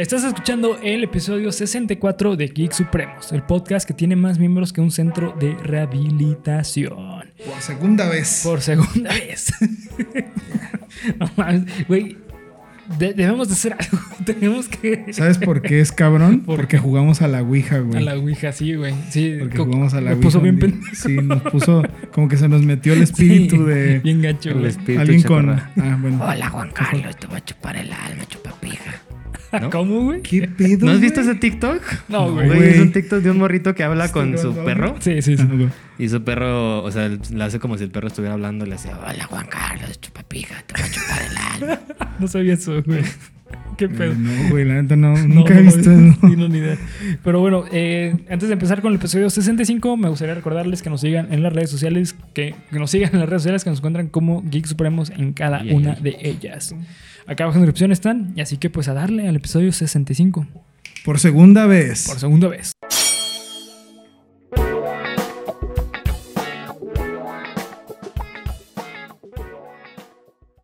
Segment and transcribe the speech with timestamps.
[0.00, 4.80] Estás escuchando el episodio 64 de Geek Supremos, el podcast que tiene más miembros que
[4.80, 7.26] un centro de rehabilitación.
[7.44, 8.40] Por segunda vez.
[8.42, 9.52] Por segunda vez.
[11.18, 12.16] no mames, güey.
[12.98, 13.98] de- debemos de hacer algo.
[14.24, 15.12] Tenemos que.
[15.12, 16.40] ¿Sabes por qué es cabrón?
[16.40, 17.98] ¿Por Porque jugamos a la Ouija, güey.
[17.98, 18.94] A la Ouija, sí, güey.
[19.10, 20.22] Sí, Porque jugamos a la me Ouija.
[20.22, 20.94] puso bien pendejo.
[20.94, 24.64] Sí, nos puso como que se nos metió el espíritu Sí, de Bien gacho, El
[24.64, 25.50] espíritu alguien con.
[25.50, 26.24] Ah, bueno.
[26.24, 29.02] Hola Juan Carlos, te voy a chupar el alma, chupapija.
[29.52, 29.70] ¿No?
[29.70, 30.22] ¿Cómo, güey?
[30.22, 30.86] ¿Qué pedo?
[30.86, 31.30] ¿No has visto güey?
[31.30, 31.82] ese TikTok?
[32.08, 32.50] No, güey.
[32.70, 34.96] Es un TikTok de un morrito que habla con Este, su no, perro.
[35.00, 35.44] Sí, sí, sí.
[35.98, 38.64] Y su perro, o sea, le hace como si el perro estuviera hablando.
[38.66, 41.36] Le hace, hola Juan Carlos, chupapija, te voy a chupar el
[41.68, 41.80] alma.
[42.20, 43.00] No sabía eso, güey.
[43.78, 44.14] Qué pedo.
[44.14, 45.16] No, güey, la neta no.
[45.16, 46.18] No, Nunca he no, visto no, eso.
[46.20, 46.76] sí, no, ni idea.
[47.24, 51.00] Pero bueno, eh, antes de empezar con el episodio 65, me gustaría recordarles que nos
[51.00, 53.78] sigan en las redes sociales, que, que nos sigan en las redes sociales que nos
[53.80, 55.74] encuentran como Geek Supremos en cada Yeah.
[55.74, 56.74] una de ellas.
[57.26, 60.46] Acá abajo en la descripción están, y así que pues a darle al episodio 65
[61.04, 62.06] Por segunda vez.
[62.08, 62.72] por segunda vez.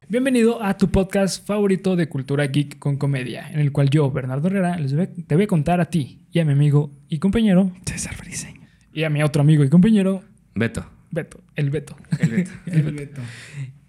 [0.09, 4.47] Bienvenido a tu podcast favorito de cultura geek con comedia, en el cual yo, Bernardo
[4.49, 7.73] Herrera, les voy- te voy a contar a ti y a mi amigo y compañero,
[7.84, 8.61] César Briseño.
[8.93, 10.23] y a mi otro amigo y compañero,
[10.55, 10.87] Beto.
[11.11, 11.97] Beto, el Beto.
[12.19, 12.51] El Beto.
[12.67, 13.21] El Beto.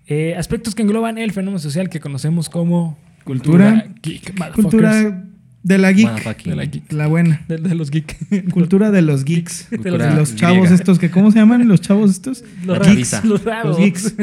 [0.07, 3.87] Eh, aspectos que engloban el fenómeno social que conocemos como Cultura.
[4.01, 4.33] geek.
[4.53, 5.23] Cultura
[5.63, 6.43] de la geek.
[6.45, 6.93] De la geek.
[6.93, 7.43] La buena.
[7.49, 8.49] De, de los geek.
[8.51, 9.69] Cultura de los geeks.
[9.69, 10.75] De De Cultura los chavos griega.
[10.75, 12.45] estos que, ¿cómo se llaman los chavos estos?
[12.65, 13.21] Los chaviza.
[13.25, 13.43] Los.
[13.43, 14.15] Los geeks.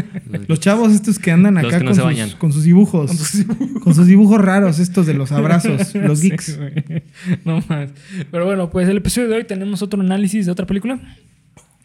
[0.49, 2.31] Los chavos estos que andan acá que no con, sus, bañan.
[2.39, 3.09] con sus dibujos.
[3.09, 3.83] Con sus dibujos.
[3.83, 5.95] Con sus dibujos raros estos de los abrazos.
[5.97, 6.59] Los geeks.
[7.45, 7.91] no más.
[8.31, 10.99] Pero bueno, pues el episodio de hoy tenemos otro análisis de otra película.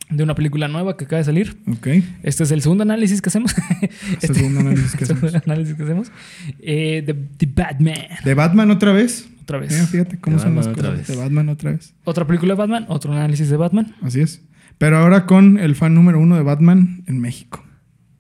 [0.10, 1.58] De una película nueva que acaba de salir.
[1.72, 1.88] Ok.
[2.24, 3.54] Este es el segundo análisis que hacemos.
[4.22, 5.48] Este- Segundo análisis que segundo hacemos.
[5.48, 6.12] análisis que hacemos.
[6.60, 7.96] Eh, de The Batman.
[8.26, 9.30] ¿De Batman otra vez?
[9.44, 9.72] Otra vez.
[9.72, 11.08] Mira, fíjate cómo De son las Batman otra cosas.
[11.08, 11.16] vez.
[11.18, 11.94] De Batman otra vez.
[12.06, 12.86] Otra película de Batman.
[12.90, 13.96] Otro análisis de Batman.
[14.02, 14.42] Así es.
[14.80, 17.64] Pero ahora con el fan número uno de Batman en México.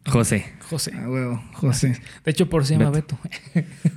[0.09, 0.45] José.
[0.69, 0.91] José.
[0.95, 1.43] Ah, huevo.
[1.53, 1.99] José.
[2.23, 3.17] De hecho, por si se llama Beto.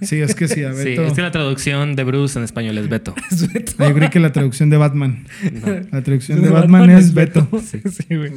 [0.02, 1.04] Sí, es que sí, a Sí, Beto.
[1.06, 3.14] es que la traducción de Bruce en español es Beto.
[3.30, 3.72] Es Beto.
[3.78, 5.26] Ah, Yo creí que la traducción de Batman.
[5.52, 5.66] No.
[5.90, 7.48] La traducción de Batman, es Beto.
[7.62, 8.32] Sí, sí, güey.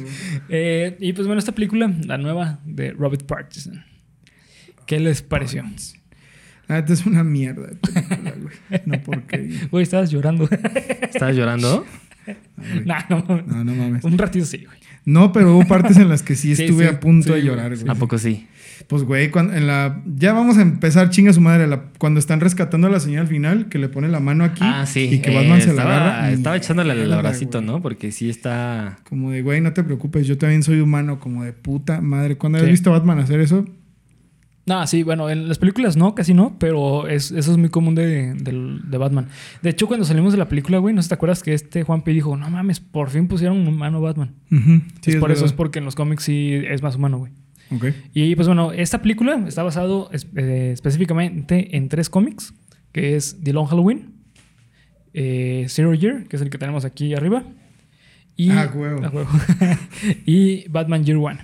[0.48, 3.84] Eh, y pues bueno, esta película, la nueva de Robert Pattinson.
[4.86, 5.64] ¿Qué les pareció?
[6.68, 8.80] La neta es una mierda de película, güey.
[8.86, 9.58] No porque.
[9.70, 10.48] Güey, estabas llorando.
[10.50, 11.86] ¿Estás llorando?
[12.84, 13.46] no, no mames.
[13.46, 14.04] No, no mames.
[14.04, 14.78] Un ratito sí, güey.
[15.06, 17.74] No, pero hubo partes en las que sí estuve sí, a punto sí, de llorar,
[17.74, 17.88] güey.
[17.88, 18.46] ¿A poco sí?
[18.88, 20.02] Pues, güey, cuando en la.
[20.16, 21.66] Ya vamos a empezar, chinga su madre.
[21.66, 24.60] la- Cuando están rescatando a la señora al final, que le pone la mano aquí.
[24.62, 25.08] Ah, sí.
[25.12, 26.30] Y que Eh, Batman se la agarra.
[26.30, 27.62] Estaba echándole el abracito.
[27.62, 27.80] ¿no?
[27.80, 28.98] Porque sí está...
[29.08, 32.36] Como de, güey, no te preocupes, yo también soy humano, como de puta madre.
[32.36, 32.64] ¿Cuándo Sí.
[32.66, 33.64] has visto a Batman hacer eso?
[34.66, 37.94] No, sí, bueno, en las películas no, casi no, pero es, eso es muy común
[37.94, 39.28] de, del- de Batman.
[39.62, 41.84] De hecho, cuando salimos de la película, güey, no sé si te acuerdas que este
[41.84, 44.34] Juan P dijo, no mames, por fin pusieron un humano Batman.
[45.02, 47.32] Sí, es por eso es porque en los cómics sí es más humano, güey.
[47.70, 47.86] Ok.
[48.12, 52.52] Y pues bueno, esta película está basado eh, específicamente en tres cómics,
[52.90, 54.14] que es The Long Halloween,
[55.14, 57.44] eh, Zero Year, que es el que tenemos aquí arriba,
[58.36, 59.00] y, Ah, huevo.
[59.04, 59.28] Ah, huevo.
[60.26, 61.38] y Batman Year One,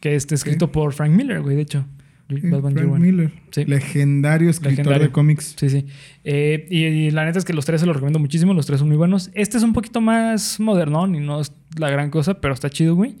[0.00, 1.84] que está escrito por Frank Miller, güey, de hecho.
[2.28, 3.00] Sí, Batman Year Frank.
[3.00, 3.32] Miller.
[3.50, 3.64] Sí.
[3.66, 5.06] Legendario escritor Legendario.
[5.06, 5.54] de cómics.
[5.58, 5.86] Sí, sí.
[6.24, 8.54] Eh, y, y la neta es que los tres se los recomiendo muchísimo.
[8.54, 9.30] Los tres son muy buenos.
[9.34, 12.94] Este es un poquito más modernón y no es la gran cosa, pero está chido,
[12.94, 13.16] güey.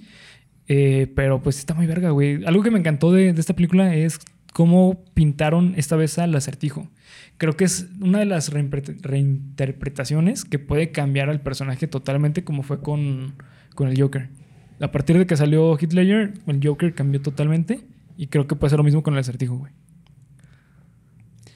[0.68, 2.44] Eh, pero pues está muy verga, güey.
[2.46, 4.18] Algo que me encantó de, de esta película es
[4.54, 6.88] cómo pintaron esta vez al acertijo.
[7.36, 12.80] Creo que es una de las reinterpretaciones que puede cambiar al personaje totalmente como fue
[12.80, 13.34] con,
[13.74, 14.28] con el Joker.
[14.80, 17.80] A partir de que salió Ledger, el Joker cambió totalmente.
[18.16, 19.72] Y creo que puede ser lo mismo con el acertijo, güey.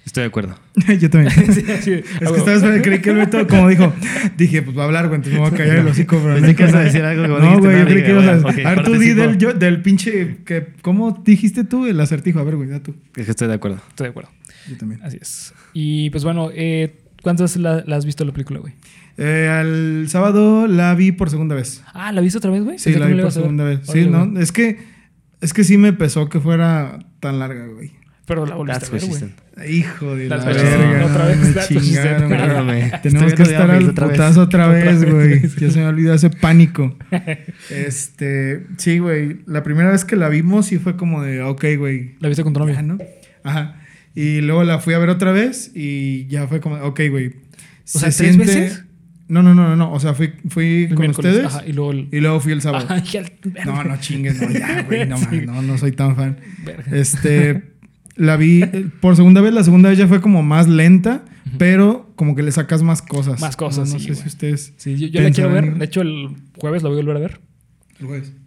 [0.05, 0.59] Estoy de acuerdo.
[1.01, 1.31] yo también.
[1.53, 1.93] Sí, sí.
[1.93, 3.93] Es que estaba esperando, creí que el Beto, como dijo,
[4.39, 6.57] dije, pues va a hablar, güey, entonces me voy a callar el hocico, pero Pensé
[6.57, 8.85] que ibas a decir algo No, güey, yo creí que ibas a ok, A ver,
[8.85, 10.39] tú di del, yo- del pinche.
[10.45, 12.39] Que, ¿Cómo dijiste tú el acertijo?
[12.41, 12.95] A ver, güey, da tú.
[13.17, 13.81] Es que estoy de acuerdo.
[13.89, 14.31] Estoy de acuerdo.
[14.71, 15.03] Yo también.
[15.03, 15.53] Así es.
[15.75, 18.73] Y pues bueno, eh, ¿cuántas veces la, la has visto la película, güey?
[19.19, 21.83] Eh, al sábado la vi por segunda vez.
[21.93, 22.79] Ah, ¿la viste otra vez, güey?
[22.79, 23.81] Sí, la vi por segunda vez.
[23.85, 24.97] Sí, no, es que.
[25.41, 27.93] Es que sí me pesó que fuera tan larga, güey.
[28.27, 29.71] Pero la volviste a ver, güey.
[29.75, 31.07] Hijo de la verga.
[31.07, 32.91] Otra vez, me chingaron, güey.
[33.03, 34.17] Tenemos que estar al Office otra vez.
[34.17, 35.49] putazo otra vez, güey.
[35.59, 36.97] Ya se me olvidó ese pánico.
[37.71, 39.41] Este, sí, güey.
[39.47, 42.17] La primera vez que la vimos sí fue como de, ok, güey.
[42.21, 42.83] ¿La viste con tu novia?
[42.83, 42.99] ¿no?
[43.45, 43.81] Ajá.
[44.15, 47.29] Y luego la fui a ver otra vez y ya fue como, ok, güey.
[47.29, 48.85] O sea, ¿tres veces?
[49.29, 49.93] No, no, no, no, no.
[49.93, 52.09] O sea, fui, fui El con ustedes Ajá, y luego el...
[52.11, 52.87] y luego fui el sábado.
[52.91, 53.33] Ajá, el-
[53.67, 55.07] No, no chingues, no, ya, güey.
[55.07, 55.27] No, Sí.
[55.27, 56.39] man, no, no soy tan fan.
[56.65, 56.97] Verga.
[56.97, 57.75] Este,
[58.17, 59.53] La vi eh, por segunda vez.
[59.53, 61.25] La segunda vez ya fue como más lenta,
[61.59, 63.41] pero como que le sacas más cosas.
[63.41, 64.23] Más cosas, No, no sí, sé güey.
[64.23, 64.73] si ustedes.
[64.79, 65.75] Sí, yo, yo la quiero ver.
[65.75, 67.41] De hecho, el jueves la voy a volver a ver.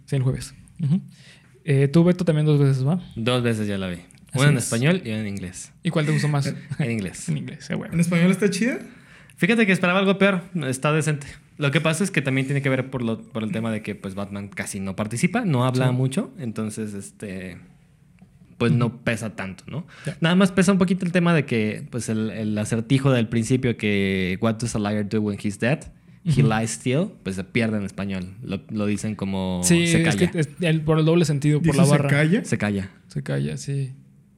[0.06, 0.54] Sí, el jueves.
[0.82, 1.00] Ujú.
[1.64, 3.00] Eh, tú, Beto, también dos veces, ¿va?
[3.14, 3.98] Dos veces ya la vi.
[4.32, 4.64] Así Una en es.
[4.64, 5.72] español y una en inglés.
[5.82, 6.52] ¿Y cuál te gustó más?
[6.78, 7.28] En inglés.
[7.28, 7.90] en inglés, eh, güey.
[7.92, 8.78] ¿En español está chida?
[9.46, 10.42] Fíjate que esperaba algo peor.
[10.68, 11.26] Está decente.
[11.58, 13.82] Lo que pasa es que también tiene que ver por, lo, por el tema de
[13.82, 15.92] que pues Batman casi no participa, no habla Sí.
[15.94, 17.58] mucho, entonces este
[18.56, 19.84] pues no pesa tanto, ¿no?
[20.20, 23.76] Nada más pesa un poquito el tema de que pues el, el acertijo del principio
[23.76, 25.80] que what does a liar do when he's dead?
[26.24, 28.34] He lies still, pues se pierde en español.
[28.44, 30.30] Lo, lo dicen como Sí, se es calla.
[30.30, 32.08] que es- el- por el doble sentido, por la se barra.
[32.08, 32.44] calla.
[32.44, 32.90] Se calla.
[33.08, 33.92] Se calla, sí.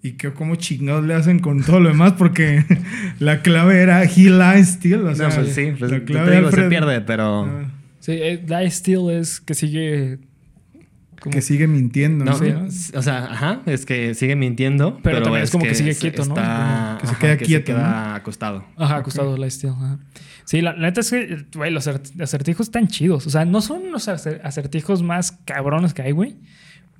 [0.05, 2.12] ¿Y qué, cómo chingados le hacen con todo lo demás?
[2.19, 2.65] Porque
[3.19, 5.06] la clave era he lies still.
[5.06, 7.45] O sea, no, pues sí, pues, la te clave de digo, se pierde, pero...
[7.47, 7.71] Ah,
[8.01, 10.19] Sí, eh, Die Still es que sigue.
[11.23, 12.23] como- que sigue mintiendo.
[12.27, 12.71] No, ¿no?
[12.71, 15.95] Sí, o sea, ajá, es que sigue mintiendo, Pero pero, también es como que sigue
[15.95, 16.35] quieto, ¿no?
[16.35, 18.67] está- Como que se ajá, queda que quieto, queda acostado.
[18.77, 19.71] Ajá, acostado Die Still.
[19.71, 19.99] ajá.
[20.45, 23.27] Sí, la, la neta es que, güey, los acert- acertijos están chidos.
[23.27, 26.37] O sea, no son los acer- acertijos más cabrones que hay, güey.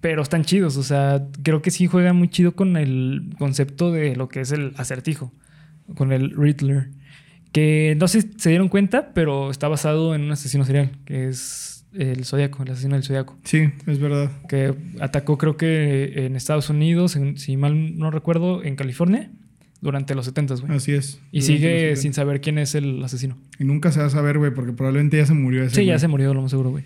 [0.05, 0.77] Pero están chidos.
[0.77, 4.53] O sea, creo que sí juega muy chido con el concepto de lo que es
[4.53, 5.33] el acertijo.
[5.95, 6.91] Con el Riddler.
[7.53, 11.29] Que no sé si se dieron cuenta, pero está basado en un asesino serial, que
[11.31, 13.39] es el Zodíaco, el asesino del Zodíaco.
[13.45, 14.31] Sí, es verdad.
[14.47, 19.31] Que atacó, creo que en Estados Unidos, en- si mal no recuerdo, en California,
[19.81, 20.77] durante los 70, güey.
[20.77, 21.19] Así es.
[21.33, 23.39] Y sigue sin saber quién es el asesino.
[23.59, 25.77] Y nunca se va a saber, güey, porque probablemente ya se murió ese.
[25.77, 26.85] Sí, ya se murió, lo más seguro, güey.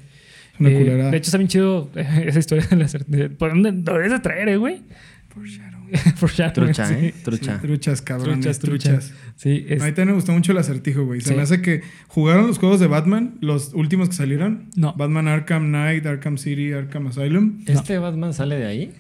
[0.61, 1.11] Una Eh, culerada.
[1.11, 4.19] de hecho, está bien chido eh, esa historia de la de, ¿Por dónde deberías de
[4.21, 4.83] traer, eh, güey?
[6.17, 6.95] Foreshadowing, Trucha, sí.
[6.95, 7.15] ¿eh?
[7.25, 7.55] Trucha.
[7.61, 9.09] Sí, truchas, cabrones, Truchas, truchas.
[9.09, 9.33] truchas.
[9.37, 11.21] Sí, es- A mí también me gustó mucho el acertijo, güey.
[11.21, 11.35] Se Sí.
[11.35, 14.69] me hace que jugaron los juegos de Batman, los últimos que salieron.
[14.77, 14.95] No.
[14.95, 17.61] Batman Arkham Knight, Arkham City, Arkham Asylum.
[17.67, 18.93] ¿Este Batman sale de ahí?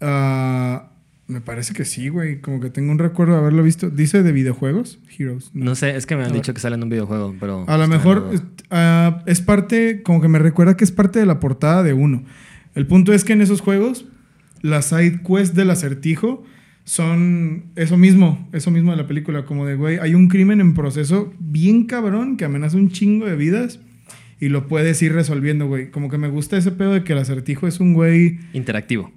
[0.00, 0.92] Ah,
[1.28, 2.40] me parece que sí, güey.
[2.40, 3.90] Como que tengo un recuerdo de haberlo visto.
[3.90, 5.50] Dice de videojuegos, Heroes.
[5.52, 6.54] No sé, es que me han A dicho ver.
[6.54, 7.64] que sale en un videojuego, pero...
[7.68, 8.30] A lo mejor
[8.70, 12.24] ah, es parte, como que me recuerda que es parte de la portada de uno.
[12.74, 14.06] El punto es que en esos juegos,
[14.62, 16.44] las side quests del acertijo
[16.84, 20.72] son eso mismo, eso mismo de la película, como de, güey, hay un crimen en
[20.72, 23.80] proceso bien cabrón que amenaza un chingo de vidas
[24.40, 25.90] y lo puedes ir resolviendo, güey.
[25.90, 28.38] Como que me gusta ese pedo de que el acertijo es un güey...
[28.54, 29.12] Interactivo.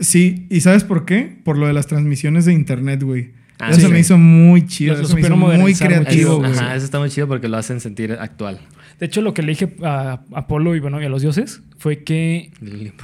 [0.00, 1.36] Sí, ¿y sabes por qué?
[1.44, 3.32] Por lo de las transmisiones de internet, güey.
[3.58, 3.86] Ah, eso sí.
[3.86, 6.50] se me hizo muy chido, eso me hizo muy creativo, güey.
[6.52, 8.58] ajá, eso está muy chido porque lo hacen sentir actual.
[8.98, 12.04] De hecho, lo que le dije a Apolo y, bueno, y a los dioses fue
[12.04, 12.50] que.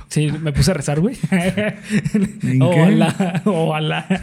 [0.09, 1.17] Sí, me puse a rezar, güey.
[2.43, 2.81] ¿En o qué?
[2.81, 3.43] a la.
[3.47, 4.07] O a la.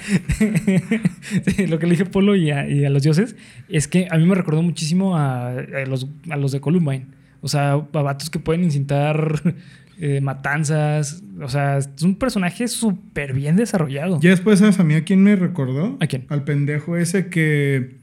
[1.48, 3.36] Sí, lo que le dije a Polo y a, y a los dioses
[3.70, 7.08] es que a mí me recordó muchísimo a, a los, a los de Columbine.
[7.42, 9.42] O sea, a vatos que pueden incitar
[10.05, 11.23] eh, matanzas.
[11.41, 14.19] O sea, es un personaje súper bien desarrollado.
[14.19, 15.97] Ya después, ¿sabes a mí a quién me recordó?
[16.01, 16.25] ¿A quién?
[16.27, 18.01] Al pendejo ese que.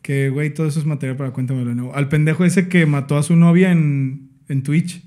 [0.00, 1.94] Que, güey, todo eso es material para cuéntamelo de nuevo.
[1.94, 5.02] Al pendejo ese que mató a su novia en, en Twitch.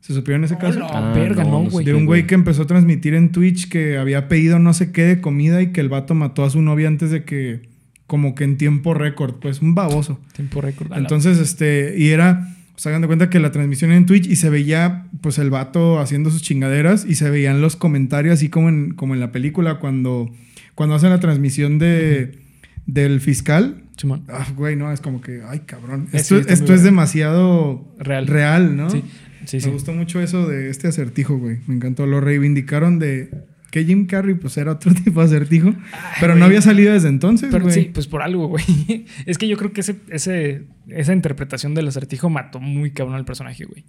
[0.00, 0.78] ¿Se supieron ese caso?
[0.78, 1.84] no, Ah, verga, no, güey.
[1.84, 5.02] De un güey que empezó a transmitir en Twitch que había pedido no sé qué
[5.02, 7.68] de comida y que el vato mató a su novia antes de que.
[8.06, 10.20] Como que en tiempo récord, pues un baboso.
[10.34, 10.90] Tiempo récord.
[10.96, 12.48] Entonces, este, y era,
[12.80, 15.50] se hagan de cuenta que la transmisión era en Twitch y se veía, pues, el
[15.50, 19.32] vato haciendo sus chingaderas y se veían los comentarios, así como en, como en la
[19.32, 20.30] película, cuando,
[20.74, 22.38] cuando hacen la transmisión de,
[22.86, 23.82] del fiscal.
[23.98, 24.24] Simón.
[24.28, 26.08] Ah, güey, no, es como que, ay, cabrón.
[26.14, 28.26] Eh, Esto, sí, esto es demasiado Real.
[28.26, 28.88] real, ¿no?
[28.88, 29.04] Sí,
[29.44, 29.70] sí, Me sí.
[29.70, 31.58] gustó mucho eso de este acertijo, güey.
[31.66, 32.06] Me encantó.
[32.06, 33.28] Lo reivindicaron de
[33.70, 35.74] que Jim Carrey, pues, era otro tipo de acertijo,
[36.20, 36.46] pero no güey.
[36.46, 37.74] había salido desde entonces, Pero güey.
[37.74, 38.64] sí, pues por algo, güey.
[39.26, 43.24] Es que yo creo que ese, ese, esa interpretación del acertijo mató muy cabrón al
[43.24, 43.84] personaje, güey.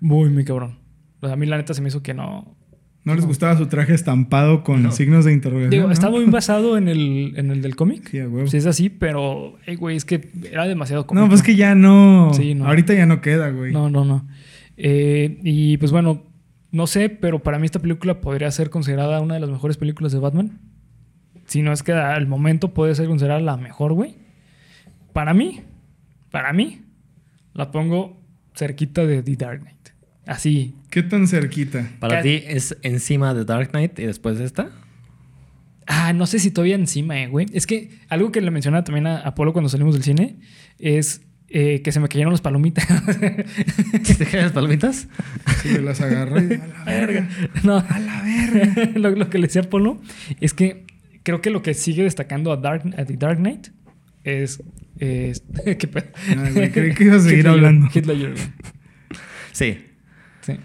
[0.00, 0.78] Muy, muy cabrón.
[1.20, 2.56] O sea, a mí la neta se me hizo que no.
[3.02, 4.92] ¿No les gustaba su traje estampado con No.
[4.92, 5.70] signos de interrogación?
[5.70, 5.92] Digo, ¿no?
[5.92, 8.08] está muy basado en el, en el del cómic.
[8.10, 8.46] Sí, huevo.
[8.46, 11.24] Sí, es así, pero, hey, güey, es que era demasiado cómico.
[11.24, 12.30] No, pues que ya no.
[12.34, 12.66] Sí, no.
[12.66, 13.72] Ahorita ya no queda, güey.
[13.72, 14.26] No, no, no.
[14.76, 16.24] Eh, y pues bueno,
[16.72, 20.12] no sé, pero para mí esta película podría ser considerada una de las mejores películas
[20.12, 20.60] de Batman.
[21.46, 24.16] Si no es que al momento puede ser considerada la mejor, güey.
[25.12, 25.62] Para mí,
[26.30, 26.82] para mí,
[27.54, 28.20] la pongo
[28.54, 29.88] cerquita de The Dark Knight.
[30.26, 30.76] Así.
[30.90, 31.90] ¿Qué tan cerquita?
[31.98, 34.70] Para ti es encima de Dark Knight y después de esta.
[35.86, 37.46] Ah, no sé si todavía encima, eh, güey.
[37.52, 40.38] Es que algo que le mencionaba también a Apolo cuando salimos del cine
[40.78, 42.86] es eh, que se me cayeron las palomitas.
[43.18, 45.08] ¿Te caen las palomitas?
[45.62, 47.28] Si me las agarro y a la verga.
[47.64, 47.78] no.
[47.78, 48.90] A la verga.
[48.94, 50.00] lo, lo que le decía Polo
[50.40, 50.86] es que
[51.24, 53.68] creo que lo que sigue destacando a, Dark, a The Dark Knight
[54.22, 54.62] es.
[54.98, 56.06] es ¿qué pedo?
[56.28, 57.88] Ay, güey, creí que ibas a seguir hablando.
[57.92, 58.34] Güey.
[59.50, 59.78] Sí.
[60.42, 60.52] Sí.
[60.52, 60.58] Eh,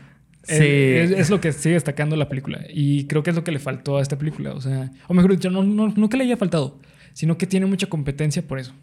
[1.07, 1.13] Sí.
[1.15, 2.61] Es, es lo que sigue destacando la película.
[2.69, 4.53] Y creo que es lo que le faltó a esta película.
[4.53, 6.79] O sea, o mejor dicho, no, no, no que le haya faltado,
[7.13, 8.75] sino que tiene mucha competencia por eso.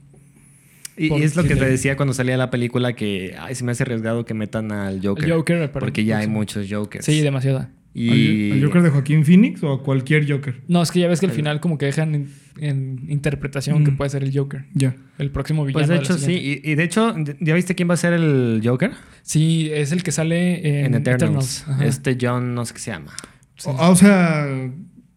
[0.96, 3.82] Y, es lo que te decía cuando salía la película que ay, se me hace
[3.84, 5.24] arriesgado que metan al Joker.
[5.24, 7.04] El Joker, porque ya hay muchos Jokers.
[7.04, 7.70] Sí, demasiada.
[7.94, 10.62] Y ¿Al, al Joker de Joaquín Phoenix o a cualquier Joker?
[10.66, 13.90] No, es que ya ves que al final como que dejan en, en interpretación que
[13.90, 13.96] Mm.
[13.98, 14.64] puede ser el Joker.
[14.72, 14.96] Ya.
[15.18, 15.86] El próximo villano.
[15.86, 16.32] Pues de hecho sí.
[16.64, 18.92] Y, y de hecho, ¿ya viste quién va a ser el Joker?
[19.22, 21.66] Sí, es el que sale en, En, Eternals.
[21.82, 23.12] Este John, no sé qué se llama.
[23.56, 23.68] Sí.
[23.70, 24.46] O, o sea,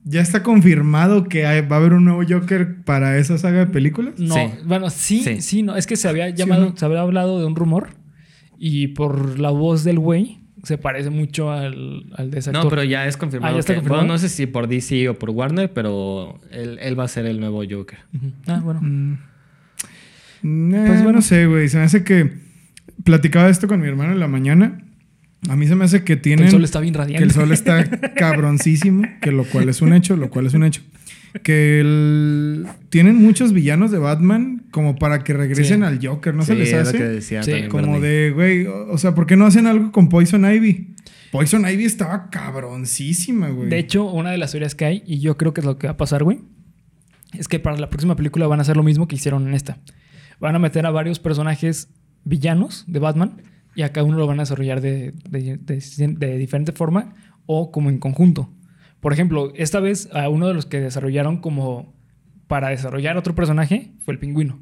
[0.05, 3.67] ¿ya está confirmado que hay- va a haber un nuevo Joker para esa saga de
[3.67, 4.17] películas?
[4.17, 4.41] No, Sí.
[4.65, 5.63] bueno, sí, sí, Sí.
[5.63, 5.75] no.
[5.75, 6.77] Es que se había ¿Sí o llamado, no?
[6.77, 7.89] se había hablado de un rumor
[8.57, 12.69] y por la voz del güey se parece mucho al, al de ese No, actor.
[12.71, 13.51] pero ya es confirmado.
[13.53, 14.01] Ah, ¿ya está que- confirmado?
[14.03, 17.25] bueno, no sé si por DC o por Warner, pero él, él va a ser
[17.27, 17.99] el nuevo Joker.
[18.47, 18.79] Ah, bueno.
[18.81, 19.17] Mm.
[20.41, 21.13] Pues bueno.
[21.13, 21.67] no sé, güey.
[21.69, 22.31] Se me hace que
[23.03, 24.81] platicaba esto con mi hermano en la mañana.
[25.49, 27.23] A mí se me hace que Que tienen el sol está bien que radiante.
[27.23, 30.81] el sol está cabroncísimo, que lo cual es un hecho, lo cual es un hecho.
[31.43, 35.85] Que el- tienen muchos villanos de Batman como para que regresen Sí.
[35.85, 37.07] al Joker, ¿no se Sí, les es lo que hace?
[37.09, 38.09] decía Sí, también Como Bernie.
[38.09, 40.95] de, güey, o o sea, ¿por qué no hacen algo con Poison Ivy?
[41.31, 43.69] Poison Ivy estaba cabroncísima, güey.
[43.69, 45.87] De hecho, una de las teorías que hay, y yo creo que es lo que
[45.87, 46.39] va a pasar, güey,
[47.37, 49.77] es que para la próxima película van a hacer lo mismo que hicieron en esta.
[50.39, 51.89] Van a meter a varios personajes
[52.23, 53.41] villanos de Batman
[53.75, 57.13] y a cada uno lo van a desarrollar de, de- de- de diferente forma
[57.45, 58.49] o como en conjunto.
[58.99, 61.93] Por ejemplo, esta vez a uno de los que desarrollaron como
[62.47, 64.59] para desarrollar otro personaje fue el pingüino.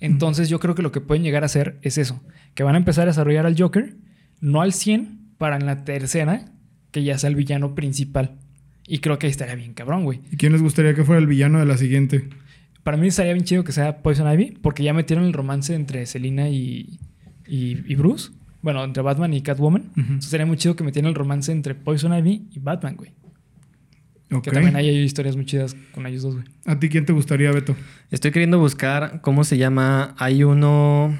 [0.00, 2.22] Entonces yo creo que lo que pueden llegar a hacer es eso,
[2.54, 3.96] que van a empezar a desarrollar al Joker,
[4.40, 6.52] no al 100, para en la tercera
[6.90, 8.38] que ya sea el villano principal.
[8.86, 10.20] Y creo que ahí estaría bien cabrón, güey.
[10.32, 12.28] ¿Y quién les gustaría que fuera el villano de la siguiente?
[12.84, 16.06] Para mí estaría bien chido que sea Poison Ivy, porque ya metieron el romance entre
[16.06, 16.98] Selina y,
[17.46, 18.30] y, y Bruce.
[18.62, 19.90] Bueno, entre Batman y Catwoman.
[19.96, 23.12] Entonces sería muy chido que metieran el romance entre Poison Ivy y Batman, güey.
[24.42, 26.46] Que también hay historias muy chidas con ellos dos, güey.
[26.66, 27.74] ¿A ti quién te gustaría, Beto?
[28.10, 30.14] Estoy queriendo buscar cómo se llama.
[30.18, 31.18] Hay uno.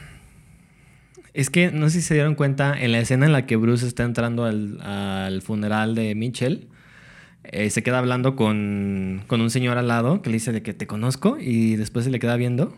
[1.32, 3.86] Es que no sé si se dieron cuenta en la escena en la que Bruce
[3.86, 6.68] está entrando al, al funeral de Mitchell.
[7.44, 10.74] eh, se queda hablando con, con un señor al lado que le dice de que
[10.74, 12.76] te conozco y después se le queda viendo.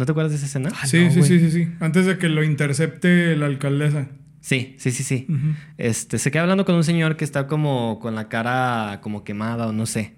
[0.00, 0.70] ¿No te acuerdas de esa escena?
[0.80, 1.68] Ah, sí, no, sí, sí, sí, sí.
[1.78, 4.08] Antes de que lo intercepte la alcaldesa.
[4.40, 5.26] Sí, sí, sí, sí.
[5.76, 9.66] Este, se queda hablando con un señor que está como con la cara como quemada
[9.66, 10.14] o no sé.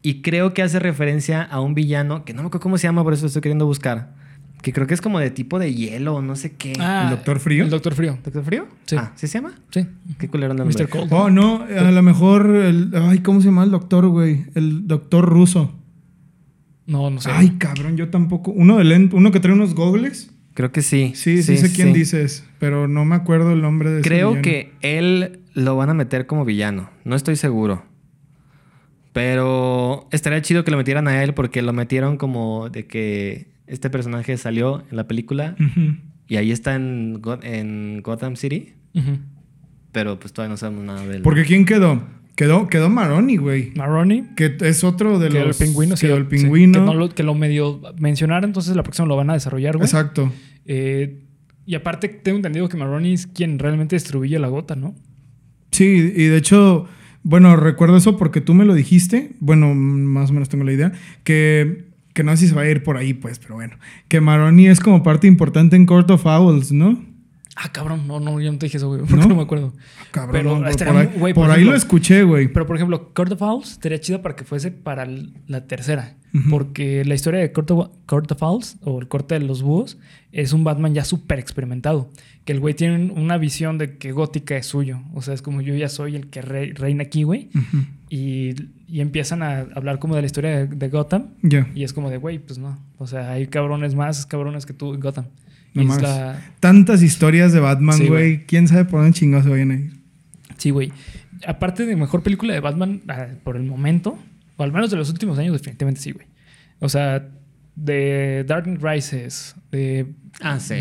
[0.00, 3.04] Y creo que hace referencia a un villano que no me acuerdo cómo se llama,
[3.04, 4.14] por eso lo estoy queriendo buscar.
[4.62, 6.72] Que creo que es como de tipo de hielo o no sé qué.
[6.80, 7.64] Ah, ¿El Doctor Frío?
[7.64, 8.18] El Doctor Frío.
[8.24, 8.68] ¿Doctor Frío?
[8.86, 8.96] Sí.
[8.98, 9.52] Ah, ¿sí se llama?
[9.68, 9.86] Sí.
[10.18, 10.74] Qué culero nombre.
[10.74, 10.88] Mr.
[10.88, 11.12] Cold.
[11.12, 12.90] Oh, no, a lo mejor el.
[12.94, 14.46] Ay, ¿cómo se llama el doctor, güey?
[14.54, 15.78] El doctor ruso.
[16.86, 17.30] No, no sé.
[17.32, 18.50] Ay, cabrón, yo tampoco.
[18.50, 20.30] Uno de lente, uno que trae unos gogles.
[20.54, 21.12] Creo que sí.
[21.14, 21.98] Sí, sí, sé quién sí.
[22.00, 24.42] dices, pero no me acuerdo el nombre de ese Creo villano.
[24.42, 26.90] que él lo van a meter como villano.
[27.04, 27.84] No estoy seguro.
[29.12, 33.90] Pero estaría chido que lo metieran a él porque lo metieron como de que este
[33.90, 35.54] personaje salió en la película
[36.26, 38.72] y ahí está en, Go- en Gotham City,
[39.92, 41.22] pero pues todavía no sabemos nada de él.
[41.22, 42.02] Porque ¿quién quedó?
[42.42, 43.70] Quedó, quedó Maroni, güey.
[43.76, 44.24] Maroni.
[44.34, 45.60] Que es otro de Que los.
[45.60, 45.96] el pingüino.
[45.96, 46.80] sí, Quedó el sí, pingüino.
[46.80, 49.84] que, no lo, que lo medio mencionara, entonces la próxima lo van a desarrollar, güey.
[49.86, 50.32] Exacto.
[50.64, 51.22] Eh,
[51.66, 54.96] y aparte, tengo entendido que Maroni es quien realmente destruye la gota, ¿no?
[55.70, 55.84] Sí,
[56.16, 56.88] y de hecho,
[57.22, 59.30] bueno, recuerdo eso porque tú me lo dijiste.
[59.38, 60.90] Bueno, más o menos tengo la idea.
[61.22, 63.76] Que, que no sé si se va a ir por ahí, pues, pero bueno.
[64.08, 67.00] Que Maroni es como parte importante en Court of Owls, ¿no?
[67.54, 69.26] Ah, cabrón, no, no, yo no te dije eso, güey, porque ¿No?
[69.26, 69.72] no, me acuerdo.
[70.10, 72.48] Cabrón, Pero no, por, ahí, muy- güey, por por ahí ejemplo- lo escuché, güey.
[72.48, 75.06] Pero, por ejemplo, Court of Owls estaría chida para que fuese para
[75.46, 76.16] la tercera.
[76.48, 79.98] Porque la historia de Court of, Court of Owls, o el corte de los búhos,
[80.32, 82.08] es un Batman ya súper experimentado.
[82.46, 85.02] Que el güey tiene una visión de que Gótica es suyo.
[85.12, 87.50] O sea, es como yo ya soy el que re- reina aquí, güey.
[88.08, 88.54] Y,
[88.88, 91.34] y empiezan a hablar como de la historia de, de Gotham.
[91.42, 91.68] Ya.
[91.74, 92.78] Y es como de, güey, pues no.
[92.96, 95.26] O sea, hay cabrones más cabrones que tú Gotham.
[95.74, 96.02] Y No es más.
[96.02, 98.44] la- Tantas historias de Batman, Sí, güey.
[98.46, 99.92] ¿Quién sabe por dónde chingados se vayan a ir?
[100.58, 100.92] Sí, güey.
[101.46, 104.18] Aparte de mejor película de Batman ah, por el momento,
[104.56, 106.26] o al menos de los últimos años, definitivamente sí, güey.
[106.78, 107.26] O sea,
[107.74, 110.06] de Dark Knight Rises, de
[110.40, 110.74] Ah, sí.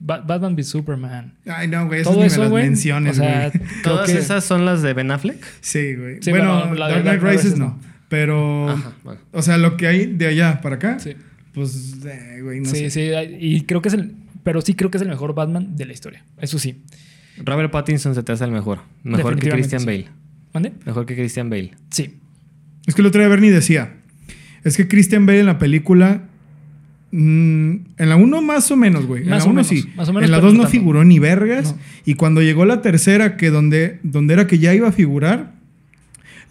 [0.00, 1.34] Batman v Superman.
[1.46, 2.00] Ay, no, güey.
[2.00, 2.64] Esas Todo ni eso, me las güey.
[2.64, 3.52] menciones, o sea,
[3.84, 5.42] ¿Todas que- esas son las de Ben Affleck?
[5.60, 6.18] Sí, güey.
[6.20, 7.66] Sí, bueno, bueno, la de Dark Knight Rises Rises no.
[7.66, 7.80] no.
[8.08, 9.20] Pero, Ajá, bueno.
[9.32, 11.14] o sea, lo que hay de allá para acá, Sí,
[11.54, 12.90] pues, eh, güey, no sí, sé.
[12.90, 14.14] sí, y creo que es el...
[14.42, 16.24] Pero sí creo que es el mejor Batman de la historia.
[16.38, 16.82] Eso sí.
[17.44, 18.80] Robert Pattinson se te hace el mejor.
[19.02, 19.86] Mejor que Christian sí.
[19.86, 20.08] Bale.
[20.52, 20.72] ¿Mande?
[20.84, 21.72] Mejor que Christian Bale.
[21.90, 22.16] Sí.
[22.86, 23.94] Es que el otro día Bernie decía,
[24.64, 26.28] es que Christian Bale en la película
[27.14, 29.24] Mm, en la 1 más o menos, güey.
[29.24, 29.84] En la o 1 menos, sí.
[29.96, 30.78] más o menos, en la pero 2 no no tanto.
[30.78, 31.72] figuró ni vergas.
[31.76, 31.78] No.
[32.06, 35.52] Y cuando llegó la tercera, que donde, donde era que ya iba a figurar,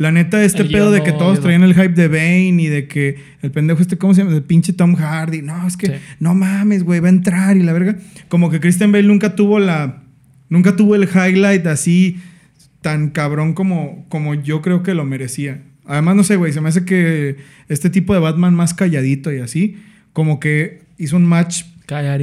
[0.02, 2.68] la neta, este El pedo de que no todos traían el hype de Bane y
[2.68, 4.36] de que el pendejo este, ¿cómo se llama?
[4.36, 5.42] El pinche Tom Hardy.
[5.42, 5.94] No, es que Sí.
[6.20, 7.96] no mames, güey, va a entrar y la verga.
[8.28, 10.04] Como que Christian Bale nunca tuvo la.
[10.50, 12.18] Nunca tuvo el highlight así
[12.82, 15.62] tan cabrón como, como yo creo que lo merecía.
[15.86, 17.38] Además, no sé, güey, se me hace que
[17.70, 19.78] este tipo de Batman más calladito y así,
[20.14, 21.64] como que hizo un match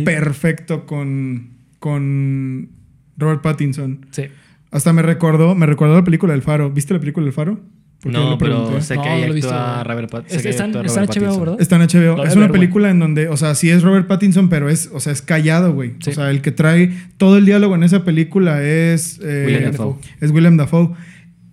[0.04, 2.70] perfecto con, con
[3.16, 4.06] Robert Pattinson.
[4.11, 4.25] Sí.
[4.70, 6.70] Hasta me recordó, me recordó la película del Faro.
[6.70, 7.60] ¿Viste la película del Faro?
[8.04, 9.50] No, pero sé No, que no ahí visto.
[9.52, 11.40] actúa Robert, Pat- Es- que está actúa está en Robert HBO, Pattinson.
[11.40, 11.56] ¿verdad?
[11.60, 12.25] Está en HBO.
[12.25, 15.12] Es una película en donde, o sea, sí es Robert Pattinson, pero es, o sea,
[15.12, 15.94] es callado, güey.
[16.00, 16.10] Sí.
[16.10, 19.96] O sea, el que trae todo el diálogo en esa película es eh, William Dafoe.
[20.20, 20.90] Es William Dafoe.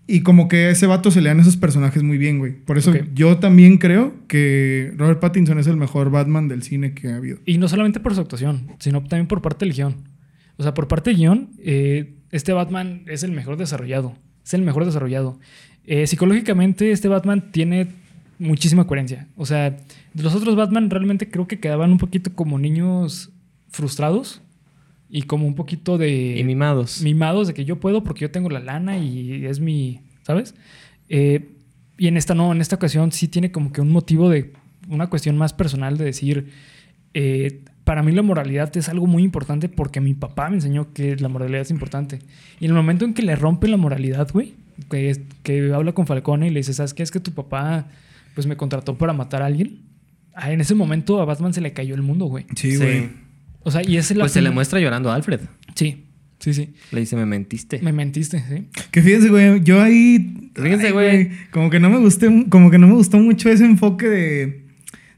[0.07, 2.51] Y como que a ese vato se le dan esos personajes muy bien, güey.
[2.51, 7.07] Por eso yo también creo que Robert Pattinson es el mejor Batman del cine que
[7.07, 7.39] ha habido.
[7.47, 9.95] Y no solamente por su actuación, sino también por parte del guion.
[10.57, 14.13] O sea, por parte del guion, eh, este Batman es el mejor desarrollado.
[14.43, 15.39] Es el mejor desarrollado.
[15.85, 17.87] Eh, psicológicamente, este Batman tiene
[18.39, 19.27] muchísima coherencia.
[19.37, 19.77] O sea,
[20.13, 23.31] los otros Batman realmente creo que quedaban un poquito como niños
[23.69, 24.41] frustrados
[25.09, 26.37] y como un poquito de...
[26.37, 27.01] Y mimados.
[27.01, 30.55] mimados de que yo puedo porque yo tengo la lana y es mi, ¿sabes?
[31.07, 31.51] Eh,
[31.97, 34.51] y en esta no, en esta ocasión sí tiene como que un motivo de
[34.89, 36.51] una cuestión más personal de decir,
[37.13, 41.15] eh, para mí la moralidad es algo muy importante porque mi papá me enseñó que
[41.15, 42.19] la moralidad es importante.
[42.59, 44.53] Y en el momento en que le rompe la moralidad, güey,
[44.91, 47.03] que, es- que habla con Falcone y le dice, ¿sabes qué?
[47.03, 47.87] Es que tu papá
[48.33, 49.79] pues me contrató para matar a alguien.
[50.33, 52.45] Ah, en ese momento a Batman se le cayó el mundo, güey.
[52.57, 53.09] Sí, güey.
[53.63, 54.23] O sea, y esa es la...
[54.25, 55.39] Pues se le muestra llorando a Alfred.
[55.75, 56.03] Sí,
[56.39, 56.73] sí, sí.
[56.91, 57.79] Le dice, me mentiste.
[57.81, 58.67] Me mentiste, sí.
[58.91, 60.51] Que fíjense, güey, yo ahí.
[60.55, 61.29] Fíjense, güey.
[61.51, 64.64] Como que no me gusté, como que no me gustó mucho ese enfoque de.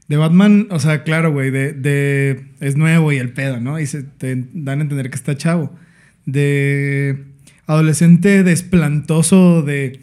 [0.08, 3.78] De Batman, o sea, claro, güey, de, de- Es nuevo y el pedo, ¿no?
[3.78, 5.74] Y se te dan a entender que está chavo.
[6.24, 7.24] De.
[7.66, 10.00] Adolescente desplantoso de.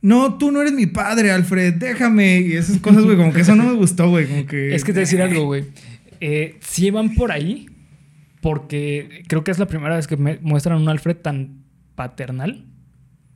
[0.00, 2.40] No, tú no eres mi padre, Alfred, déjame.
[2.40, 4.26] Y esas cosas, güey, como que eso no me gustó, güey.
[4.26, 4.74] Como que.
[4.74, 5.64] Es que te voy a decir algo, güey.
[6.18, 7.66] Eh, sí van por ahí,
[8.40, 11.62] porque creo que es la primera vez que me muestran un Alfred tan
[11.94, 12.64] paternal.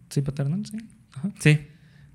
[0.09, 0.79] Sí, paternal, sí.
[1.15, 1.29] Ajá.
[1.41, 1.59] Sí.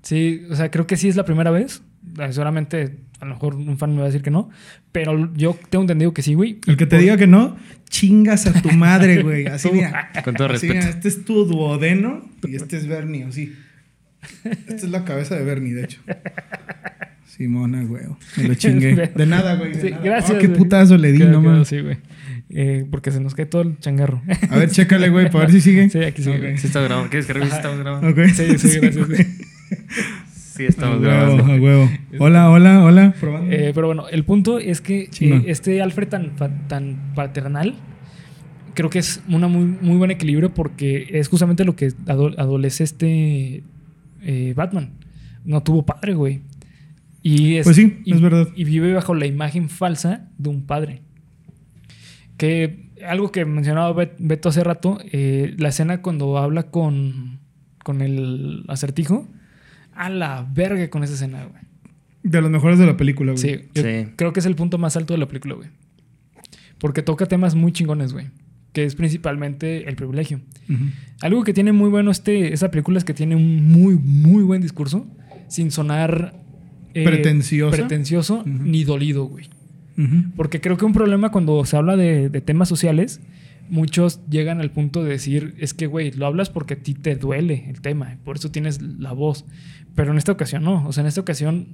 [0.02, 1.82] Sí, o sea, creo que sí es la primera vez.
[2.18, 4.50] Eh, Seguramente, a lo mejor un fan me va a decir que no,
[4.92, 6.60] pero yo tengo entendido que sí, güy.
[6.66, 7.56] El que te Por- diga que no,
[7.88, 9.46] chingas a tu madre, güey.
[9.46, 10.10] Así, mira.
[10.24, 10.74] Con todo Así, respeto.
[10.74, 13.54] mira, este es tu duodeno y este es Bernie, así.
[14.44, 16.00] Esta es la cabeza de Bernie, de hecho.
[17.26, 18.04] Simona, güey.
[18.38, 18.94] Me lo chingué.
[19.14, 19.72] De nada, güey.
[19.74, 20.02] de Sí, nada.
[20.02, 20.36] gracias.
[20.36, 20.58] Ah, qué güey.
[20.58, 21.62] putazo le di, Quedó- no mames.
[21.68, 21.98] así, güey.
[22.48, 24.22] Eh, porque se nos cae todo el changarro.
[24.50, 25.88] A ver, chécale, güey, para ver si sigue.
[25.90, 26.52] Sí, aquí sigue.
[26.52, 26.58] Ok.
[26.58, 27.10] Sí estamos grabando.
[27.10, 28.08] ¿Quieres que revise si estamos grabando?
[28.08, 28.18] Ok.
[28.34, 29.06] Sí, sí, gracias.
[29.06, 29.26] güey.
[30.56, 31.44] Sí, A estamos huevo, grabando.
[31.52, 31.90] a huevo.
[32.18, 33.14] Hola, hola, hola.
[33.50, 36.34] Eh, pero bueno, el punto es que eh, este Alfred tan,
[36.68, 37.74] tan paternal
[38.74, 42.84] creo que es una muy, muy buen equilibrio porque es justamente lo que ado- adolece
[42.84, 43.62] este
[44.22, 44.90] eh, Batman.
[45.44, 46.40] No tuvo padre, güey.
[47.22, 48.48] Y es, Pues sí, y- es verdad.
[48.56, 51.02] Y vive bajo la imagen falsa de un padre.
[52.36, 57.40] Que algo que mencionaba Bet- Beto hace rato, eh, la escena cuando habla con,
[57.82, 59.28] con el acertijo,
[59.96, 61.62] a la verga con esa escena, güey.
[62.22, 63.42] De los mejores de la película, güey.
[63.42, 64.08] Sí, yo Sí.
[64.16, 65.68] creo que es el punto más alto de la película, güey.
[66.78, 68.26] Porque toca temas muy chingones, güey.
[68.72, 70.40] Que es principalmente el privilegio.
[71.22, 74.60] Algo que tiene muy bueno este, esa película es que tiene un muy, muy buen
[74.60, 75.06] discurso.
[75.48, 76.34] Sin sonar...
[76.92, 77.04] eh.
[77.04, 78.48] Pretencioso Ujú.
[78.48, 79.48] ni dolido, güey.
[80.36, 83.20] Porque creo que un problema cuando se habla de, de temas sociales,
[83.68, 87.16] muchos llegan al punto de decir, es que, güey, lo hablas porque a ti te
[87.16, 89.44] duele el tema, por eso tienes la voz.
[89.94, 90.86] Pero en esta ocasión no.
[90.86, 91.68] O sea, en esta ocasión,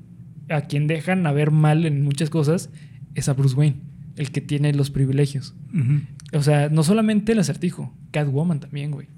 [0.49, 2.71] a quien dejan a ver mal en muchas cosas
[3.15, 3.77] es a Bruce Wayne,
[4.17, 5.55] el que tiene los privilegios.
[6.33, 9.09] O sea, no solamente el acertijo, Catwoman también, güey.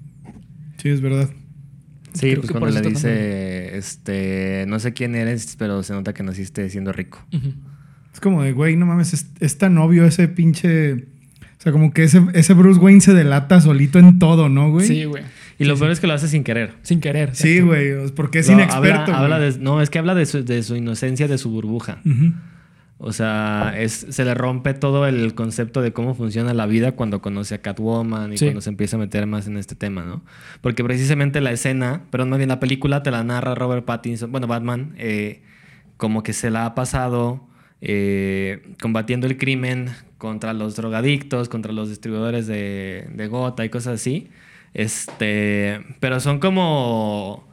[0.77, 1.29] Sí, es verdad.
[2.13, 5.93] Sí, Creo pues que cuando por le dice, este, no sé quién eres, pero se
[5.93, 7.25] nota que naciste siendo rico.
[8.13, 11.09] Es como de, güey, no mames, es, es tan obvio ese pinche.
[11.57, 14.85] O sea, como que ese, ese Bruce Wayne se delata solito en todo, ¿no, güey?
[14.87, 15.23] Sí, güey.
[15.57, 16.73] Y lo peor es que lo hace sin querer.
[16.83, 17.33] Sin querer.
[17.35, 19.13] Sí, güey, porque es No, inexperto.
[19.13, 19.51] Habla, habla güey.
[19.53, 21.99] de, no, es que habla de su, de su inocencia, de su burbuja.
[22.97, 27.21] O sea, es, se le rompe todo el concepto de cómo funciona la vida cuando
[27.21, 28.45] conoce a Catwoman y Sí.
[28.45, 30.23] cuando se empieza a meter más en este tema, ¿no?
[30.61, 34.47] Porque precisamente la escena, perdón, más bien la película te la narra Robert Pattinson, bueno,
[34.47, 35.41] Batman, eh,
[35.97, 37.45] como que se la ha pasado
[37.81, 43.95] eh, combatiendo el crimen contra los drogadictos, contra los distribuidores de, de gota y cosas
[43.95, 44.29] así.
[44.73, 47.45] Este, pero son como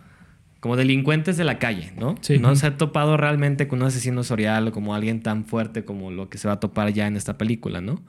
[0.63, 2.15] como delincuentes de la calle, ¿no?
[2.21, 2.39] Sí.
[2.39, 6.13] No se ha topado realmente con un asesino serial o como alguien tan fuerte como
[6.13, 8.01] lo que se va a topar ya en esta película, ¿no?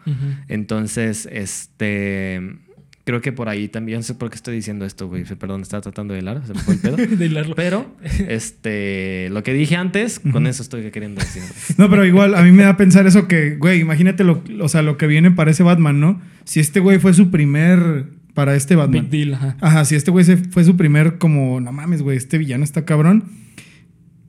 [0.47, 2.59] Entonces, este.
[3.05, 3.99] Creo que por ahí también.
[3.99, 5.25] No sé por qué estoy diciendo esto, güey.
[5.25, 6.95] Perdón, estaba tratando de hilar, se me fue el pedo.
[7.17, 7.53] De hilarlo.
[7.55, 7.93] Pero,
[8.29, 9.29] este.
[9.31, 11.43] Lo que dije antes, con eso estoy queriendo decir.
[11.77, 14.69] No, pero igual, a mí me da a pensar eso que, güey, imagínate lo, o
[14.69, 16.21] sea, lo que viene para ese Batman, ¿no?
[16.45, 19.09] Si este güey fue su primer para este Batman.
[19.09, 19.57] Big deal, ajá.
[19.59, 23.25] Ajá, si este güey fue su primer como, no mames, güey, este villano está cabrón.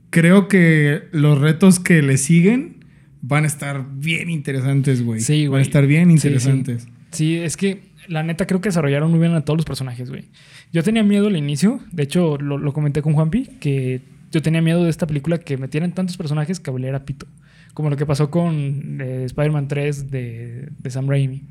[0.09, 2.85] Creo que los retos que le siguen
[3.21, 5.19] van a estar bien interesantes, güey.
[5.21, 5.59] Sí, Van güey.
[5.59, 6.87] a estar bien Sí, interesantes.
[7.11, 10.29] Sí, es que la neta creo que desarrollaron muy bien a todos los personajes, güey.
[10.71, 14.61] Yo tenía miedo al inicio, de hecho lo, lo comenté con Juanpi, que yo tenía
[14.61, 17.27] miedo de esta película que metieran tantos personajes que valiera pito.
[17.73, 21.43] Como lo que pasó con eh, Spider-Man 3 de, de Sam Raimi.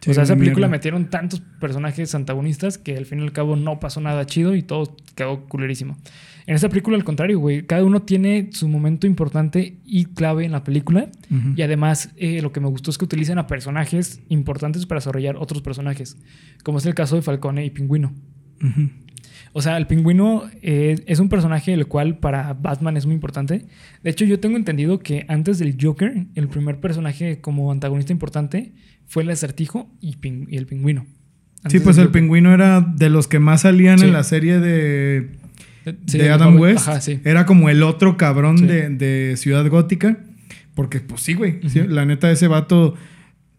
[0.00, 0.78] Sí, o sea, esa película mierda.
[0.78, 4.62] metieron tantos personajes antagonistas que al fin y al cabo no pasó nada chido y
[4.62, 5.96] todo quedó culerísimo.
[6.46, 10.52] En esta película, al contrario, güey, cada uno tiene su momento importante y clave en
[10.52, 11.08] la película.
[11.56, 15.36] Y además, eh, lo que me gustó es que utilizan a personajes importantes para desarrollar
[15.36, 16.16] otros personajes,
[16.64, 18.12] como es el caso de Falcone y Pingüino.
[19.54, 23.66] O sea, el pingüino eh, es un personaje el cual para Batman es muy importante.
[24.02, 28.72] De hecho, yo tengo entendido que antes del Joker, el primer personaje como antagonista importante
[29.04, 30.16] fue el acertijo y,
[30.56, 31.06] el pingüino.
[31.68, 34.06] Sí, pues el pingüino era de los que más salían Sí.
[34.06, 35.38] en la serie de,
[36.06, 36.88] sí, de Adam West.
[36.88, 37.20] Ajá, sí.
[37.24, 38.66] Era como el otro cabrón Sí.
[38.66, 40.18] de, de Ciudad Gótica.
[40.74, 41.60] Porque, pues sí, güey.
[41.88, 42.94] la neta, ese vato.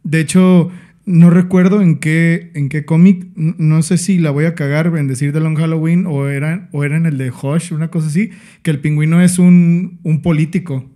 [0.03, 0.71] De hecho,
[1.05, 3.27] no recuerdo en qué, en qué cómic.
[3.35, 6.83] No sé si la voy a cagar en decir de Long Halloween o era, o
[6.83, 8.31] era en el de Hush, una cosa así.
[8.63, 10.89] Que el pingüino es un, un político.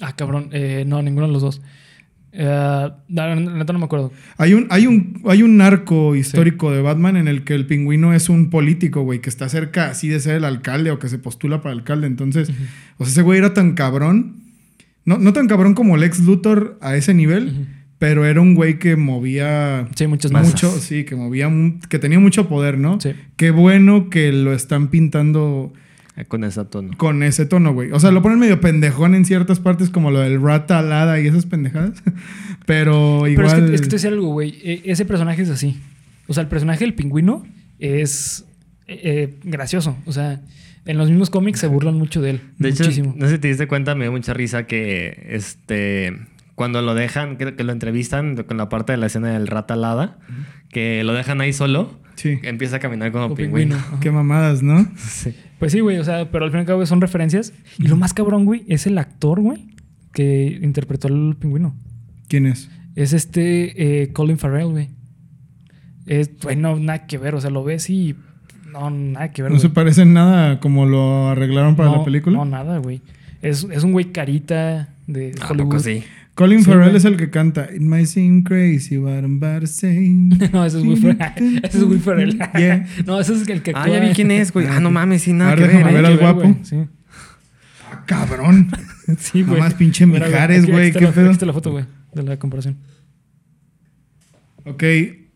[0.00, 0.50] Ah, cabrón.
[0.52, 1.62] Eh, no, ninguno de los dos.
[2.38, 4.12] Eh, neta no me acuerdo.
[4.36, 8.12] Hay un, hay un, hay un narco histórico de Batman en el que el pingüino
[8.12, 11.18] es un político, güey, que está cerca así de ser el alcalde o que se
[11.18, 12.06] postula para alcalde.
[12.06, 12.50] Entonces,
[12.98, 14.36] o sea, ese güey era tan cabrón.
[15.06, 17.68] No, no tan cabrón como Lex Luthor a ese nivel,
[17.98, 21.50] pero era un güey que movía Sí, muchas mucho, sí, que movía,
[21.88, 23.00] que tenía mucho poder, ¿no?
[23.00, 23.12] Sí.
[23.36, 25.72] Qué bueno que lo están pintando
[26.28, 26.96] Con ese tono.
[26.96, 27.92] con ese tono, güey.
[27.92, 31.26] O sea, lo ponen medio pendejón en ciertas partes, como lo del rata alada y
[31.26, 32.02] esas pendejadas.
[32.66, 33.46] Pero igual.
[33.46, 34.58] Pero es que, es que te voy a decir algo, güey.
[34.62, 35.78] E- ese personaje es así.
[36.26, 37.44] O sea, el personaje del pingüino
[37.78, 38.44] es
[38.86, 39.96] eh, eh, gracioso.
[40.06, 40.40] O sea,
[40.86, 42.40] en los mismos cómics se burlan mucho de él.
[42.58, 43.14] De hecho, muchísimo.
[43.16, 46.16] no sé si te diste cuenta, me dio mucha risa que este
[46.54, 49.74] cuando lo dejan, que, que lo entrevistan con la parte de la escena del rata
[49.74, 50.16] alada,
[50.70, 52.38] que lo dejan ahí solo, Sí.
[52.42, 53.76] empieza a caminar como Como pingüino.
[54.00, 54.86] Qué mamadas, ¿no?
[54.96, 55.34] Sí.
[55.58, 55.98] Pues sí, güey.
[55.98, 57.52] O sea, pero al fin y al cabo son referencias.
[57.78, 59.68] Y lo más cabrón, güey, es el actor, güey,
[60.12, 61.74] que interpretó al pingüino.
[62.28, 62.68] ¿Quién es?
[62.94, 64.88] Es este eh, Colin Farrell, güey.
[66.06, 67.34] Es, bueno, nada que ver.
[67.34, 68.16] O sea, lo ves y.
[68.70, 69.50] No, nada que ver.
[69.52, 69.74] No se güey.
[69.74, 72.36] parece en nada como lo arreglaron para no, la película.
[72.36, 73.00] No, nada, güey.
[73.42, 75.68] Es, es un güey carita de ¿A Hollywood.
[75.70, 76.02] poco sí?
[76.36, 76.96] Colin Sí, Farrell güey.
[76.98, 80.08] es el que canta It might seem crazy what I'm about to say.
[80.52, 81.60] no, ese es Will Ferrell.
[81.64, 82.38] ese es Will Ferrell.
[82.56, 82.86] Yeah.
[83.06, 84.66] no, ese es el que Ah, ya vi quién es, güey.
[84.68, 85.76] Ah, no mames, sí, nada A que ver, ver.
[85.78, 86.02] déjame ¿eh?
[86.02, 86.40] ver al guapo.
[86.42, 86.56] güey.
[86.62, 86.76] Sí,
[87.90, 88.68] Ah, cabrón.
[89.18, 89.58] sí, güey.
[89.58, 91.24] Nomás pinche Mira, Mijares, aquí- güey, Aquí, qué la- pedo.
[91.26, 92.76] aquí está la foto, güey, de la comparación.
[94.64, 94.82] Ok,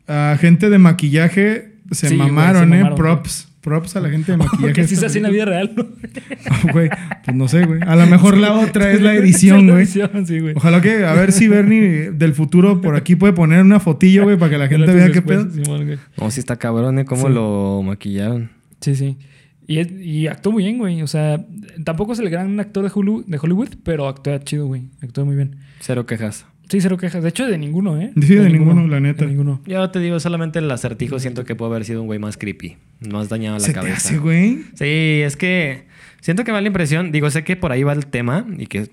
[0.08, 2.78] a gente de maquillaje se Sí, güey, mamaron, se ¿eh?
[2.78, 3.48] mamaron, Props.
[3.60, 4.62] Props a la gente de maquillaje.
[4.62, 5.86] Porque sí se hace en la vida real, ¿no?
[6.72, 6.88] Güey,
[7.24, 7.80] pues no sé, güey.
[7.86, 9.84] A lo mejor la otra es la edición, La güey.
[9.84, 10.54] edición, sí, güey.
[10.56, 14.36] Ojalá que, a ver si Bernie del futuro por aquí puede poner una fotillo, güey,
[14.38, 15.50] para que la gente vea qué pedo.
[15.50, 15.98] Simón.
[16.18, 17.04] No, sí está cabrón, ¿eh?
[17.04, 17.32] Cómo Sí.
[17.34, 18.50] lo maquillaron.
[18.80, 19.18] Sí, sí.
[19.66, 21.02] Y, es- y actuó muy bien, güey.
[21.02, 21.44] O sea,
[21.84, 24.88] tampoco es el gran actor de Hollywood, de Hollywood pero actúa chido, güey.
[25.02, 25.56] Actúa muy bien.
[25.80, 26.44] Cero quejas.
[26.70, 27.22] Sí, cero quejas.
[27.22, 28.12] De hecho, de ninguno, ¿eh?
[28.22, 29.24] Sí, de ninguno, la neta.
[29.24, 29.60] De ninguno.
[29.66, 32.76] Yo te digo, solamente el acertijo siento que puede haber sido un güey más creepy.
[33.10, 33.96] Más dañado la Se te cabeza.
[33.96, 34.60] hace, güey.
[34.74, 34.84] Sí,
[35.24, 35.84] es que
[36.20, 38.66] siento que me da la impresión, digo, sé que por ahí va el tema y
[38.66, 38.88] que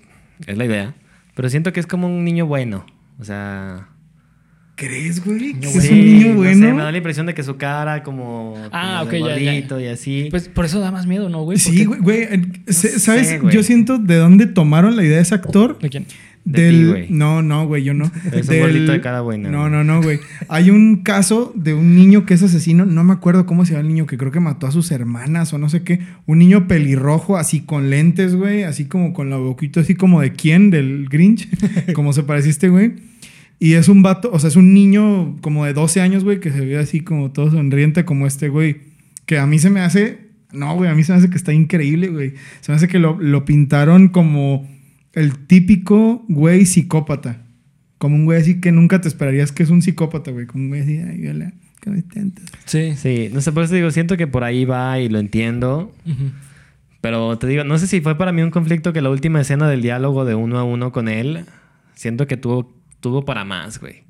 [0.46, 0.94] es la idea,
[1.36, 2.84] pero siento que es como un niño bueno.
[3.20, 3.88] O sea,
[4.74, 5.54] ¿Crees, güey?
[5.54, 6.66] ¿Que Niño es sí, un niño no bueno?
[6.68, 9.80] sé, me da la impresión de que su cara como, Ah, como de ok, ya,
[9.80, 10.28] y así.
[10.30, 11.58] Pues por eso da más miedo, ¿no, güey?
[11.58, 12.42] Sí, Porque- güey, güey.
[12.68, 13.42] sé, ¿Sabes?
[13.42, 13.52] güey.
[13.52, 15.76] Yo siento de dónde tomaron la idea de ese actor.
[15.80, 16.06] ¿De quién?
[16.48, 16.76] De Del...
[16.76, 17.06] ti, güey.
[17.10, 18.10] no, no, güey, yo no.
[18.32, 20.18] Es un gordito de cara buena, No, no, no, güey.
[20.48, 22.86] Hay un caso de un niño que es asesino.
[22.86, 25.52] No me acuerdo cómo se llama el niño, que creo que mató a sus hermanas
[25.52, 26.00] o no sé qué.
[26.24, 28.62] Un niño pelirrojo, así con lentes, güey.
[28.62, 31.50] Así como con la boquita, así como de quién, del Grinch.
[31.92, 32.94] como se parecía este, güey.
[33.58, 36.50] Y es un vato, o sea, es un niño como de 12 años, güey, que
[36.50, 38.78] se ve así como todo sonriente como este, güey.
[39.26, 40.28] Que a mí se me hace.
[40.50, 42.32] No, güey, a mí se me hace que está increíble, güey.
[42.62, 44.66] Se me hace que lo, lo pintaron como
[45.18, 47.42] el típico güey psicópata.
[47.98, 50.46] Como un güey así que nunca te esperarías que es un psicópata, güey.
[50.46, 51.52] Como un güey así, ay, hola.
[51.82, 52.44] Contentos.
[52.64, 52.94] Sí.
[52.96, 55.92] Sí, no sé, por eso digo, siento que por ahí va y lo entiendo.
[57.00, 59.68] Pero te digo, no sé si fue para mí un conflicto que la última escena
[59.68, 61.44] del diálogo de uno a uno con él,
[61.94, 64.02] siento que tuvo, tuvo para más, güey.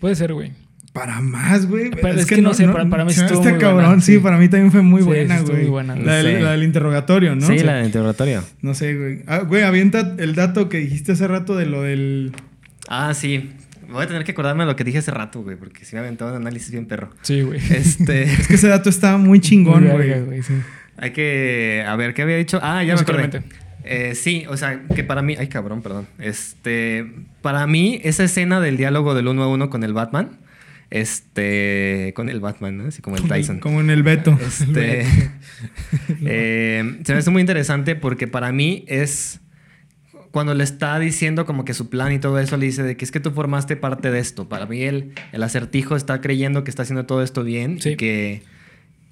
[0.00, 0.52] Puede ser, güey.
[0.92, 1.90] Para más, güey.
[1.90, 3.84] Pero es que no sé, para- para mí sí se me estuvo hace muy cabrón.
[3.86, 4.18] buena, sí, sí.
[4.18, 5.56] para mí también fue muy Sí, buena, sí güey.
[5.62, 6.42] muy buena, la, del, Sí.
[6.42, 7.46] la del interrogatorio, ¿no?
[7.46, 8.44] Sí, la del interrogatorio.
[8.60, 9.22] No sé, güey.
[9.26, 12.32] Ah, güey, avienta el dato que dijiste hace rato de lo del...
[12.88, 13.52] Ah, sí.
[13.90, 16.00] Voy a tener que acordarme de lo que dije hace rato, güey, porque si me
[16.00, 17.10] aventaba un análisis bien perro.
[17.22, 17.58] Sí, güey.
[17.70, 20.42] Este, Es que ese dato está muy chingón, güey.
[20.42, 20.54] sí.
[20.98, 22.58] hay que, a ver, ¿qué había dicho?
[22.62, 23.42] Ah, ya me acordé.
[23.84, 26.06] Eh, sí, o sea, que para mí, ay cabrón, perdón.
[26.18, 27.04] Este,
[27.40, 30.30] para mí, esa escena del diálogo del uno a uno con el Batman,
[30.92, 32.84] este, con el Batman, ¿no?
[32.84, 33.60] Así como el Tyson.
[33.60, 34.38] Como en el Beto.
[34.46, 35.06] Este,
[36.24, 39.40] eh, se me hace muy interesante porque para mí es
[40.32, 43.04] cuando le está diciendo como que su plan y todo eso, le dice de que
[43.04, 44.48] es que tú formaste parte de esto.
[44.48, 47.90] Para mí el, el acertijo está creyendo que está haciendo todo esto bien Sí.
[47.90, 48.42] y que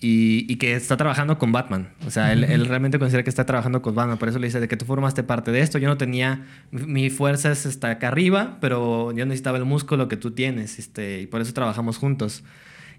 [0.01, 1.91] y, y que está trabajando con Batman.
[2.07, 4.17] O sea, él, él realmente considera que está trabajando con Batman.
[4.17, 5.79] Por eso le dice de que tú formaste parte de esto.
[5.79, 6.47] Yo no tenía...
[6.71, 10.79] Mi fuerza es hasta acá arriba, pero yo necesitaba el músculo que tú tienes.
[10.79, 12.45] Este, y por eso trabajamos juntos.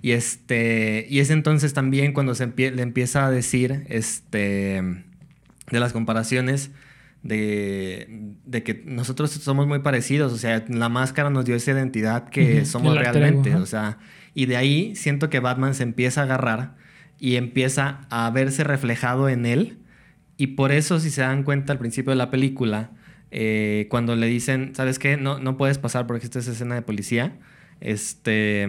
[0.03, 5.03] Y, este, y es entonces también cuando se empie- le empieza a decir este,
[5.71, 6.71] de las comparaciones
[7.23, 10.33] de, de que nosotros somos muy parecidos.
[10.33, 13.49] O sea, la máscara nos dio esa identidad que somos el alter ego, realmente.
[13.51, 13.59] ajá.
[13.61, 13.97] O sea,
[14.33, 16.80] y de ahí siento que Batman se empieza a agarrar
[17.21, 19.77] y empieza a verse reflejado en él.
[20.37, 22.89] Y por eso, si se dan cuenta al principio de la película,
[23.29, 25.17] eh, cuando le dicen, ¿sabes qué?
[25.17, 27.37] No, no puedes pasar porque esta es escena de policía.
[27.79, 28.67] Este,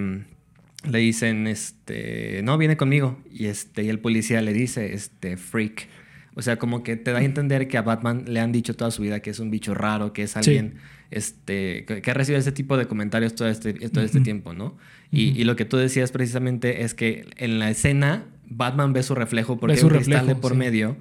[0.86, 3.18] le dicen, este, no, viene conmigo.
[3.32, 5.88] Y, este, y el policía le dice, este, freak.
[6.34, 8.90] O sea, como que te da a entender que a Batman le han dicho toda
[8.90, 10.74] su vida que es un bicho raro, que es alguien
[11.10, 14.76] este, que, ha recibido ese tipo de comentarios todo este, todo este tiempo, ¿no?
[15.10, 19.14] Y, y lo que tú decías precisamente es que en la escena Batman ve su
[19.14, 20.58] reflejo porque hay su un cristal reflejo, de por sí.
[20.58, 20.96] medio.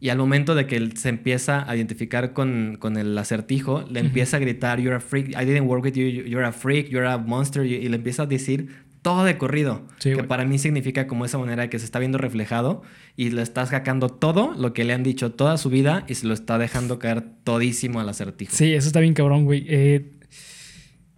[0.00, 4.00] Y al momento de que él se empieza a identificar con, con el acertijo, le
[4.00, 7.06] empieza a gritar, you're a freak, I didn't work with you, you're a freak, you're
[7.06, 8.68] a monster, y le empieza a decir
[9.02, 9.82] todo de corrido.
[9.98, 12.82] Sí, que para mí significa como esa manera que se está viendo reflejado
[13.16, 16.26] y le estás sacando todo lo que le han dicho toda su vida y se
[16.26, 18.54] lo está dejando caer todísimo al acertijo.
[18.54, 19.66] Sí, eso está bien cabrón, güey.
[19.68, 20.12] Eh,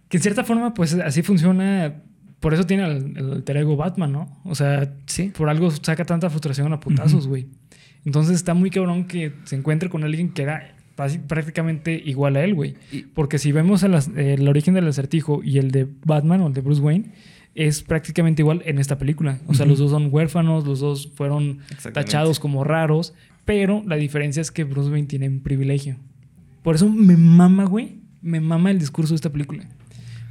[0.09, 2.01] que en cierta forma, pues así funciona.
[2.45, 4.37] Por eso tiene el, el alter ego Batman, ¿no?
[4.43, 5.31] O sea, Sí.
[5.35, 7.47] por algo saca tanta frustración a putazos, güey.
[8.05, 10.75] Entonces está muy cabrón que se encuentre con alguien que era
[11.27, 12.75] prácticamente igual a él, güey.
[13.15, 16.53] Porque si vemos el, as- el origen del acertijo y el de Batman o el
[16.53, 17.11] de Bruce Wayne,
[17.55, 19.39] es prácticamente igual en esta película.
[19.47, 21.59] O sea, los dos son huérfanos, los dos fueron
[21.93, 25.95] tachados como raros, pero la diferencia es que Bruce Wayne tiene un privilegio.
[26.63, 29.63] Por eso me mama, güey, me mama el discurso de esta película.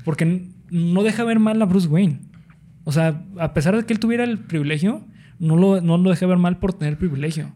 [0.04, 2.18] Porque no deja ver mal a Bruce Wayne.
[2.82, 5.06] O sea, a pesar de que él tuviera el privilegio,
[5.38, 7.52] no lo, no lo deja ver mal por tener privilegio,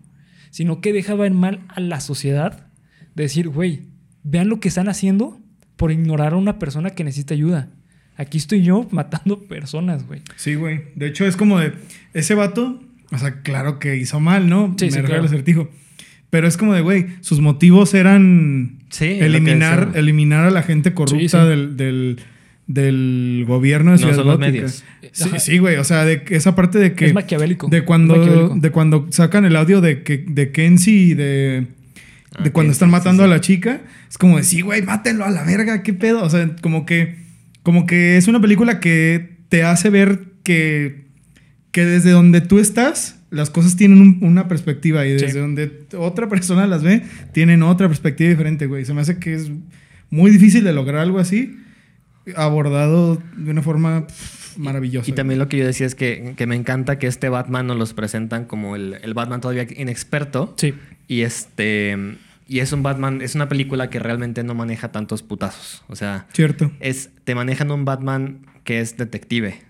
[0.51, 2.69] sino que deja ver mal a la sociedad
[3.17, 3.83] de decir, güey,
[4.23, 5.41] vean lo que están haciendo
[5.77, 7.71] por ignorar a una persona que necesita ayuda.
[8.17, 10.23] Aquí estoy yo matando personas, güey.
[10.37, 10.83] Sí, güey.
[10.95, 11.73] De hecho, es como de
[12.15, 14.77] ese vato, o sea, claro que hizo mal, ¿no?
[14.79, 15.17] Sí, Me sí, claro.
[15.21, 15.69] al acertijo.
[16.31, 21.19] Pero es como de, güey, sus motivos eran Sí, eliminar, eliminar a la gente corrupta
[21.19, 21.49] Sí, sí.
[21.49, 22.21] Del, del,
[22.69, 24.85] del gobierno de No Ciudad son los medios.
[25.13, 25.77] Sí, sí, güey.
[25.77, 27.07] O sea, de esa parte de que.
[27.07, 27.67] es maquiavélico.
[27.69, 28.55] De cuando, maquiavélico.
[28.61, 31.67] de cuando sacan el audio de, que, de Kenzie y de,
[32.37, 33.25] Ah, de cuando Kenzie, están matando sí.
[33.25, 33.81] a la chica.
[34.09, 36.23] Es como de, sí, güey, mátenlo a la verga, qué pedo.
[36.23, 37.17] O sea, como que,
[37.63, 41.07] como que es una película que te hace ver que,
[41.73, 45.39] que desde donde tú estás, las cosas tienen un- una perspectiva y desde Sí.
[45.39, 47.03] donde otra persona las ve,
[47.33, 48.85] tienen otra perspectiva diferente, güey.
[48.85, 49.51] Se me hace que es
[50.11, 51.57] muy difícil de lograr algo así,
[52.37, 55.11] abordado de una forma pff, maravillosa.
[55.11, 57.77] Y también lo que yo decía es que, que me encanta que este Batman nos
[57.77, 60.55] los presentan como el, el Batman todavía inexperto.
[60.57, 60.75] Sí.
[61.07, 61.97] Y este.
[62.47, 65.85] Y es un Batman, es una película que realmente no maneja tantos putazos.
[65.89, 66.73] O sea, Cierto.
[66.81, 69.63] es, te manejan un Batman que es detective.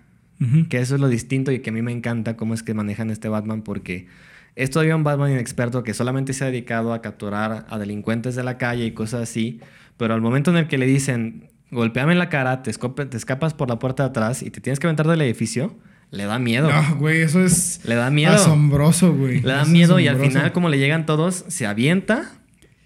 [0.69, 3.11] Que eso es lo distinto y que a mí me encanta cómo es que manejan
[3.11, 4.07] este Batman porque
[4.55, 8.45] es todavía un Batman inexperto que solamente se ha dedicado a capturar a delincuentes de
[8.45, 9.61] la calle y cosas así,
[9.97, 13.69] pero al momento en el que le dicen, golpeame en la cara, te, escapas por
[13.69, 15.75] la puerta de atrás y te tienes que aventar del edificio,
[16.11, 16.71] le da miedo.
[16.71, 18.35] No, güey, eso es Le da miedo.
[18.35, 19.41] asombroso, güey.
[19.41, 22.33] Le da Eso miedo y al final como le llegan todos, se avienta,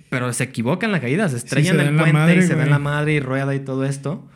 [0.08, 2.64] pero se equivoca en la caída, se estrella en el puente madre, y se da
[2.64, 4.28] en la madre y rueda y todo esto.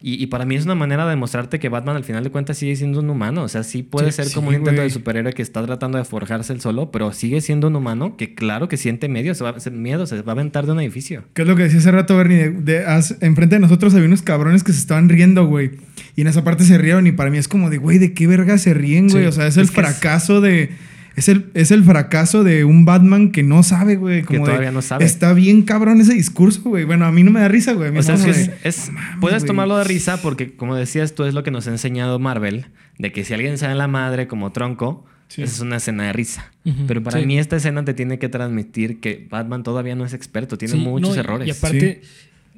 [0.00, 2.56] Y, y para mí es una manera de demostrarte que Batman al final de cuentas
[2.56, 3.42] sigue siendo un humano.
[3.42, 5.98] O sea, sí puede Sí, ser sí, como un intento de superhéroe que está tratando
[5.98, 9.42] de forjarse el solo, pero sigue siendo un humano que claro que siente medio, se
[9.42, 11.24] va, miedo, se va a aventar de un edificio.
[11.34, 12.36] ¿Qué es lo que decía hace rato, Bernie?
[12.36, 15.72] De, de- haz- enfrente de nosotros había unos cabrones que se estaban riendo, güey.
[16.14, 17.06] Y en esa parte se rieron.
[17.08, 19.24] Y para mí es como de, güey, ¿de qué verga se ríen, güey?
[19.24, 20.70] Sí, o sea, es el es que es- fracaso de.
[21.18, 24.22] Es el, es el fracaso de un Batman que no sabe, güey.
[24.24, 25.04] Que de, todavía no sabe.
[25.04, 26.84] Está bien cabrón ese discurso, güey.
[26.84, 27.88] Bueno, a mí no me da risa, güey.
[27.88, 29.46] A mí O sea, es es que es, es- "No mames, puedes güey".
[29.48, 32.66] tomarlo de risa porque, como decías tú, es lo que nos ha enseñado Marvel,
[32.98, 35.42] de que si alguien sale la madre como tronco, Sí.
[35.42, 36.50] esa es una escena de risa.
[36.86, 37.26] Pero para sí.
[37.26, 40.80] mí esta escena te tiene que transmitir que Batman todavía no es experto, tiene Sí,
[40.80, 41.48] muchos no, y- errores.
[41.48, 42.00] Y aparte,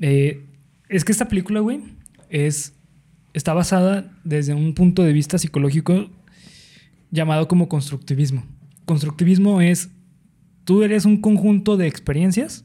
[0.01, 0.45] eh,
[0.89, 1.81] es que esta película, güey,
[2.29, 2.75] es,
[3.35, 6.11] está basada desde un punto de vista psicológico
[7.11, 8.45] llamado como constructivismo.
[8.85, 9.91] Constructivismo es,
[10.65, 12.65] tú eres un conjunto de experiencias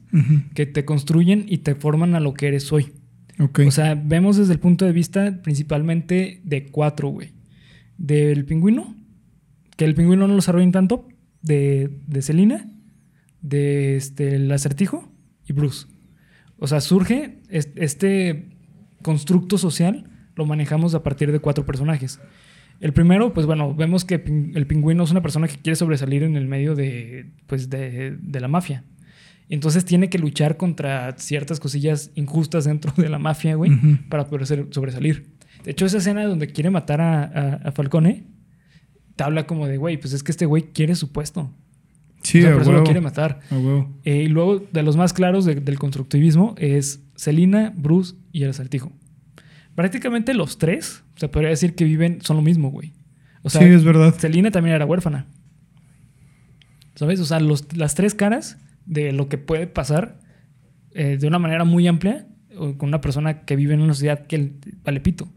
[0.54, 2.92] que te construyen y te forman a lo que eres hoy.
[3.38, 3.60] Ok.
[3.66, 7.32] O sea, vemos desde el punto de vista principalmente de cuatro, güey.
[7.98, 8.94] Del pingüino,
[9.76, 11.08] que el pingüino no lo desarrollan tanto,
[11.42, 12.66] de, de Selina,
[13.42, 15.12] de este, el acertijo
[15.46, 15.86] y Bruce.
[16.58, 18.56] O sea, surge es- este
[19.02, 22.20] constructo social, lo manejamos a partir de cuatro personajes.
[22.80, 24.16] El primero, pues bueno, vemos que
[24.54, 28.40] el pingüino es una persona que quiere sobresalir en el medio de, pues de, de
[28.40, 28.84] la mafia.
[29.48, 33.70] Entonces tiene que luchar contra ciertas cosillas injustas dentro de la mafia, güey,
[34.08, 35.26] para poder ser- sobresalir.
[35.64, 38.24] De hecho, esa escena donde quiere matar a, a- a Falcone,
[39.14, 41.50] te habla como de, güey, pues es que este güey quiere su puesto.
[42.22, 43.40] sí, o sea, a por eso lo quiere matar.
[44.04, 48.50] Eh, y luego, de los más claros de- del constructivismo es Selina, Bruce y el
[48.50, 48.92] acertijo.
[49.76, 52.92] Prácticamente los tres, se podría decir que viven, son lo mismo, güey.
[53.42, 54.12] O sea, sí, es verdad.
[54.18, 55.26] Selina también era huérfana.
[56.94, 57.20] ¿Sabes?
[57.20, 60.18] O sea, los- las tres caras de lo que puede pasar
[60.94, 64.54] eh, de una manera muy amplia con una persona que vive en una sociedad que
[64.82, 65.28] vale pito.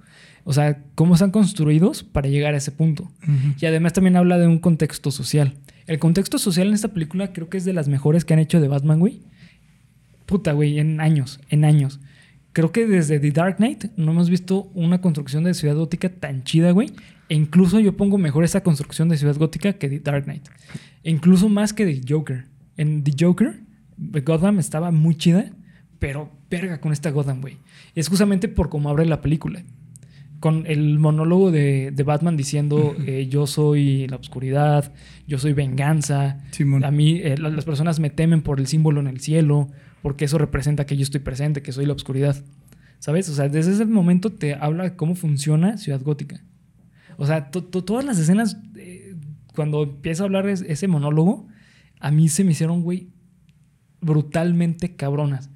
[0.45, 3.11] O sea, cómo están construidos para llegar a ese punto.
[3.59, 5.55] Y además también habla de un contexto social.
[5.85, 8.61] El contexto social en esta película creo que es de las mejores que han hecho
[8.61, 9.21] de Batman, güey.
[10.25, 11.99] Puta, güey, en años, en años.
[12.53, 16.43] Creo que desde The Dark Knight no hemos visto una construcción de ciudad gótica tan
[16.43, 16.91] chida, güey.
[17.29, 20.47] E incluso yo pongo mejor esa construcción de ciudad gótica que The Dark Knight.
[21.03, 22.45] E incluso más que The Joker.
[22.75, 23.59] En The Joker,
[23.97, 25.51] Gotham estaba muy chida,
[25.99, 27.57] pero verga con esta Gotham, güey.
[27.93, 29.61] Es justamente por cómo abre la película
[30.39, 34.93] con el monólogo de, de Batman diciendo eh, yo soy la oscuridad,
[35.27, 36.85] yo soy venganza, Simón.
[36.85, 39.67] a mí eh, la- las personas me temen por el símbolo en el cielo,
[40.01, 42.43] porque eso representa que yo estoy presente, que soy la oscuridad.
[42.99, 43.29] ¿Sabes?
[43.29, 46.41] O sea, desde ese momento te habla de cómo funciona Ciudad Gótica.
[47.17, 49.15] O sea, to- to- todas las escenas, eh,
[49.55, 51.47] cuando empieza a hablar es- ese monólogo,
[51.99, 53.07] a mí se me hicieron, güey,
[54.01, 55.49] brutalmente cabronas.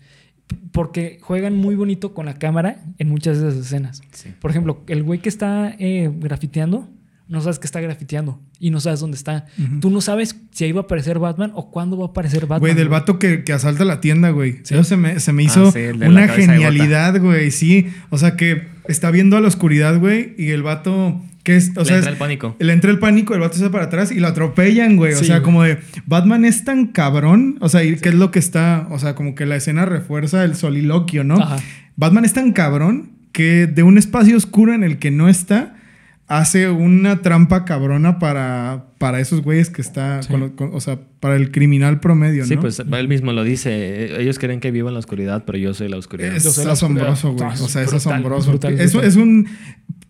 [0.71, 4.01] Porque juegan muy bonito con la cámara en muchas de esas escenas.
[4.11, 4.33] Sí.
[4.39, 6.89] Por ejemplo, el güey que está eh, grafiteando,
[7.27, 9.45] no sabes que está grafiteando y no sabes dónde está.
[9.81, 12.59] Tú no sabes si ahí va a aparecer Batman o cuándo va a aparecer Batman.
[12.59, 14.57] Güey, del vato que, que asalta la tienda, güey.
[14.63, 14.73] Sí.
[14.75, 17.51] Eso se me, se me hizo Ah, sí, la una genialidad, güey.
[17.51, 17.87] Sí.
[18.09, 21.21] O sea, que está viendo a la oscuridad, güey, y el vato.
[21.43, 22.55] Que es, o Le sea, entra el pánico.
[22.59, 25.13] le entra el pánico, el vato se va para atrás y lo atropellan, güey.
[25.13, 25.43] O sea, güey.
[25.43, 27.57] como de Batman es tan cabrón.
[27.59, 28.87] O sea, y qué es lo que está.
[28.91, 31.35] O sea, como que la escena refuerza el soliloquio, ¿no?
[31.35, 31.57] Ajá.
[31.97, 35.72] Batman es tan cabrón que de un espacio oscuro en el que no está,
[36.37, 40.21] hace una trampa cabrona para, para esos güeyes que está.
[40.21, 40.29] Sí.
[40.31, 42.61] con con- o sea, para el criminal promedio, Sí, ¿no?
[42.61, 44.19] pues él mismo lo dice.
[44.21, 46.35] Ellos creen que vivo en la oscuridad, pero yo soy la oscuridad.
[46.35, 47.47] Es Yo soy la asombroso, oscuridad.
[47.55, 47.59] güey.
[47.61, 48.49] Ah, O sea, es brutal, asombroso.
[48.51, 49.09] brutal, Eso brutal.
[49.09, 49.47] es un.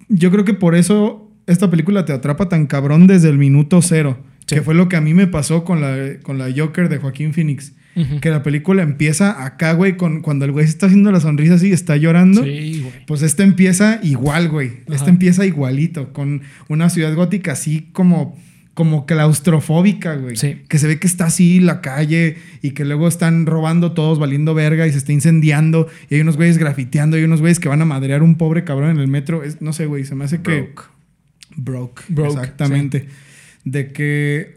[0.10, 4.18] Yo creo que por eso esta película te atrapa tan cabrón desde el minuto cero.
[4.48, 4.56] Sí.
[4.56, 7.34] Que fue lo que a mí me pasó con la, con la Joker de Joaquín
[7.34, 7.74] Phoenix.
[8.22, 11.56] Que la película empieza acá, güey, con, cuando el güey se está haciendo la sonrisa
[11.56, 12.44] así y está llorando.
[12.44, 13.06] Sí, güey.
[13.06, 14.72] Pues esta empieza igual, güey.
[14.88, 14.96] Ajá.
[14.96, 18.36] Esta empieza igualito, con una ciudad gótica así como,
[18.74, 20.36] como claustrofóbica, güey.
[20.38, 20.64] Sí.
[20.68, 24.56] Que se ve que está así la calle y que luego están robando todos, valiendo
[24.56, 25.88] verga y se está incendiando.
[26.10, 28.64] Y hay unos güeyes grafiteando, y hay unos güeyes que van a madrear un pobre
[28.64, 29.44] cabrón en el metro.
[29.44, 30.62] Es- no sé, güey, se me hace que.
[30.62, 30.84] Broke.
[31.56, 32.02] Broke.
[32.10, 33.08] Broke, exactamente.
[33.66, 34.56] De que.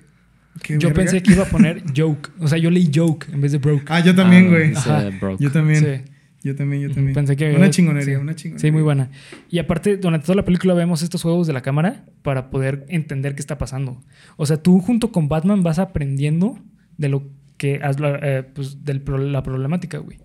[0.69, 0.95] Yo verga.
[0.95, 2.31] pensé que iba a poner joke.
[2.41, 3.85] O sea, yo leí joke en vez de broke.
[3.89, 5.19] Ah, yo también, Ah, güey.
[5.19, 5.43] broke.
[5.43, 5.81] Yo también.
[5.85, 6.13] Sí.
[6.43, 7.13] Yo también, yo también.
[7.15, 8.21] Pensé que Una chingonería, sí.
[8.23, 8.69] una chingonería.
[8.69, 9.11] Sí, muy buena.
[9.51, 13.35] Y aparte, durante toda la película vemos estos juegos de la cámara para poder entender
[13.35, 14.01] qué está pasando.
[14.37, 16.59] O sea, tú junto con Batman vas aprendiendo
[16.99, 20.19] de lo que has- eh, pues, de la problemática, güey.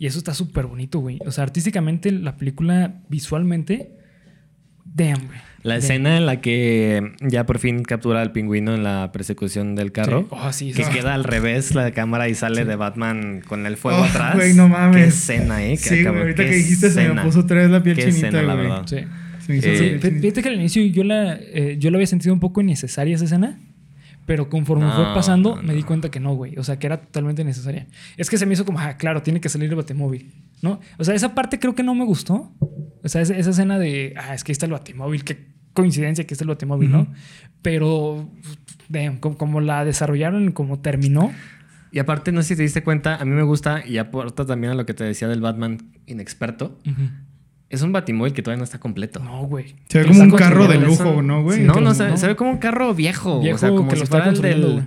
[0.00, 1.18] Y eso está súper bonito, güey.
[1.24, 3.92] O sea, artísticamente la película visualmente
[4.84, 5.38] Damn, güey.
[5.68, 9.92] La escena en la que ya por fin captura al pingüino en la persecución del
[9.92, 10.20] carro.
[10.22, 10.26] Sí.
[10.30, 10.90] Oh, sí, Que sí.
[10.92, 14.34] queda al revés la cámara y sale de Batman con el fuego Oh, atrás.
[14.34, 14.96] güey, no mames.
[15.02, 15.76] Qué escena, eh.
[15.76, 17.22] Sí, güey, cabrón, ahorita qué que dijiste se me escena.
[17.22, 18.66] puso otra vez la piel Qué chinita, escena, la güey.
[18.68, 18.86] verdad.
[18.86, 18.96] Sí.
[19.50, 19.98] Eh.
[20.20, 23.24] Fíjate que al inicio yo la, eh, yo la había sentido un poco innecesaria esa
[23.24, 23.58] escena.
[24.26, 26.58] Pero conforme No, fue pasando, no, me di cuenta que no, güey.
[26.58, 27.86] O sea, que era totalmente necesaria.
[28.18, 30.80] Es que se me hizo como, ah, claro, tiene que salir el batimóvil, ¿no?
[30.98, 32.52] O sea, esa parte creo que no me gustó.
[33.02, 35.38] O sea, esa, esa escena de, ah, es que ahí está el batimóvil, qué
[35.82, 37.06] coincidencia que está el batimóvil, ¿no?
[37.62, 38.28] Pero,
[38.88, 41.32] damn, como, como la desarrollaron, como terminó.
[41.92, 44.72] Y aparte, no sé si te diste cuenta, a mí me gusta y aporta también
[44.72, 46.78] a lo que te decía del Batman inexperto.
[47.70, 49.20] Es un batimóvil que todavía no está completo.
[49.20, 49.76] No, güey.
[49.88, 51.58] Se ve como lo un carro de lujo, ¿no, güey?
[51.58, 53.40] Sí, no, no, lo- se, ve como un carro viejo.
[53.40, 54.84] Viejo o sea, como que si lo fuera el del,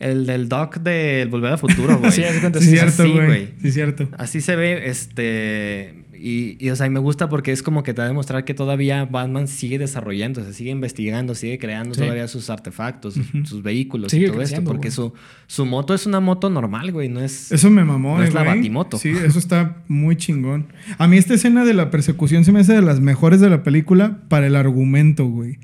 [0.00, 2.10] el del doc del Volver al Futuro, güey.
[2.12, 3.48] Sí, de cuenta, Sí, sí, cierto, así, güey.
[3.62, 4.08] Sí, cierto.
[4.16, 6.04] Así se ve, este...
[6.20, 8.52] Y, y, o sea, me gusta porque es como que te va a demostrar que
[8.52, 12.00] todavía Batman sigue desarrollando, se sigue investigando, sigue creando Sí.
[12.00, 14.64] todavía sus artefactos, sus- sus vehículos Sigue y todo esto.
[14.64, 15.12] Porque su,
[15.46, 17.52] su moto es una moto normal, güey, no es...
[17.52, 18.42] Eso me mamó, No eh, es la.
[18.42, 18.98] Batimoto.
[18.98, 20.66] Sí, eso está muy chingón.
[20.98, 23.62] A mí esta escena de la persecución se me hace de las mejores de la
[23.62, 25.60] película para el argumento, güey.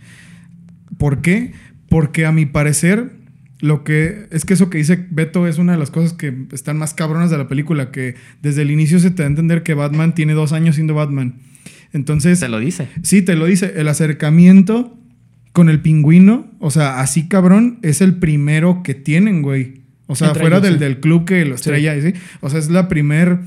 [0.98, 1.50] ¿Por qué?
[1.88, 3.10] Porque a mi parecer,
[3.64, 6.76] lo que es que eso que dice Beto es una de las cosas que están
[6.76, 9.72] más cabronas de la película, que desde el inicio se te da a entender que
[9.72, 11.36] Batman tiene dos años siendo Batman.
[11.94, 12.88] Entonces, Se lo dice.
[13.02, 13.72] Sí, te lo dice.
[13.76, 14.98] El acercamiento
[15.54, 19.80] con el pingüino, o sea, así cabrón, es el primero que tienen, güey.
[20.08, 20.80] O sea, fuera ellos, del, sí.
[20.80, 22.12] del club que lo estrella, ¿sí?
[22.42, 23.38] O sea, es la primer,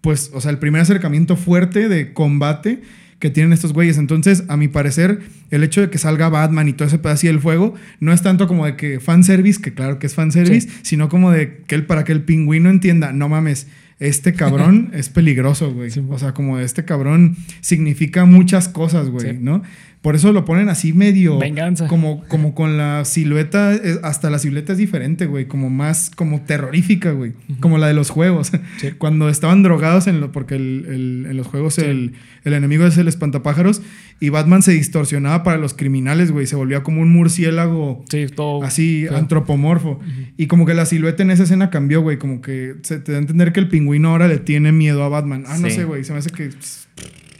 [0.00, 2.80] pues, o sea, el primer acercamiento fuerte de combate
[3.20, 3.98] que tienen estos güeyes.
[3.98, 7.38] Entonces, a mi parecer, el hecho de que salga Batman y todo ese pedazo del
[7.38, 11.30] fuego, no es tanto como de que fanservice, que claro que es fanservice, sino como
[11.30, 13.68] de que el, para que el pingüino entienda, no mames,
[14.00, 15.90] este cabrón es peligroso, güey.
[15.90, 16.02] Sí.
[16.08, 19.36] o sea, como este cabrón significa muchas cosas, güey, Sí.
[19.40, 19.62] ¿no?
[20.02, 21.38] Por eso lo ponen así medio...
[21.38, 21.86] Venganza.
[21.86, 26.40] Como, como con la silueta, eh, hasta la silueta es diferente, güey, como más, como
[26.40, 28.50] terrorífica, güey, como la de los juegos.
[28.78, 28.92] Sí.
[28.98, 32.96] Cuando estaban drogados, en lo, porque el- el- en los juegos el, el enemigo es
[32.96, 33.82] el espantapájaros,
[34.20, 38.62] y Batman se distorsionaba para los criminales, güey, se volvía como un murciélago Sí, todo.
[38.62, 39.16] así feo.
[39.16, 39.98] antropomorfo.
[40.36, 43.18] Y como que la silueta en esa escena cambió, güey, como que se te da
[43.18, 45.44] a entender que el pingüino ahora le tiene miedo a Batman.
[45.46, 46.50] Ah, no sé, güey, se me hace que...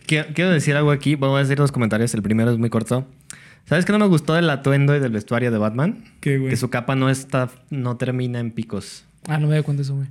[0.07, 3.07] Quiero, quiero decir algo aquí, voy a decir los comentarios, el primero es muy corto.
[3.67, 6.03] ¿Sabes qué no me gustó del atuendo y del vestuario de Batman?
[6.21, 6.51] Que, güey.
[6.51, 9.05] Que su capa no está, no termina en picos.
[9.29, 10.09] Ah, no me di cuenta eso, güey.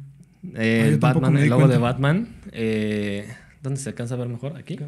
[0.56, 1.78] Eh, Ah, el Batman, el logo de.
[1.78, 3.28] Batman, eh,
[3.62, 4.56] ¿dónde se alcanza a ver mejor?
[4.56, 4.76] ¿Aquí?
[4.76, 4.86] ¿Aquí?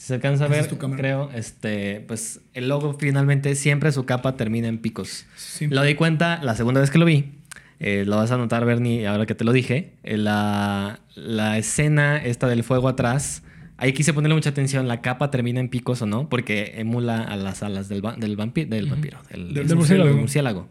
[0.00, 4.34] Si se alcanza a ver, es creo, este, pues el logo finalmente siempre su capa
[4.34, 5.26] termina en picos.
[5.74, 7.32] Lo di cuenta la segunda vez que lo vi.
[7.80, 9.92] eh, lo vas a notar, Bernie, ahora que te lo dije.
[10.02, 13.42] eh, la, la escena esta del fuego atrás.
[13.76, 14.88] Ahí quise ponerle mucha atención.
[14.88, 18.38] La capa termina en picos o no, porque emula a las alas del, va- del,
[18.38, 19.18] vampi- del vampiro.
[19.30, 20.16] Del, Del del murciélago.
[20.16, 20.68] murciélago.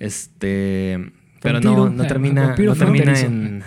[0.00, 1.12] Este.
[1.40, 3.62] Pero no, no termina, no termina en.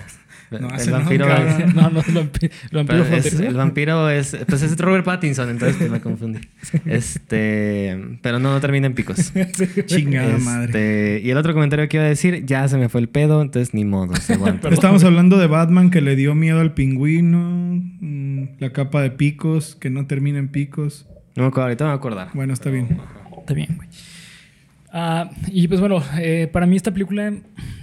[0.49, 1.27] No, el vampiro.
[1.27, 1.73] cabrón.
[1.75, 4.37] no, no, el vampi- el vampiro es- el vampiro es.
[4.47, 6.39] Pues es Robert Pattinson, entonces pues me confundí.
[6.85, 7.97] Este.
[8.21, 9.31] Pero no, no termina en picos.
[9.85, 11.21] Chingada Este, madre.
[11.23, 13.73] Y el otro comentario que iba a decir, ya se me fue el pedo, entonces
[13.73, 14.15] ni modo.
[14.15, 14.37] se
[14.71, 17.39] Estamos hablando de Batman que le dio miedo al pingüino,
[17.99, 21.07] mm, la capa de picos, que no termina en picos.
[21.35, 22.29] no me acuerdo, ahorita me voy a acordar.
[22.33, 22.97] Bueno, está bien.
[23.39, 23.87] Está bien, güey.
[24.91, 27.33] Ah, y pues bueno, eh, para mí esta película,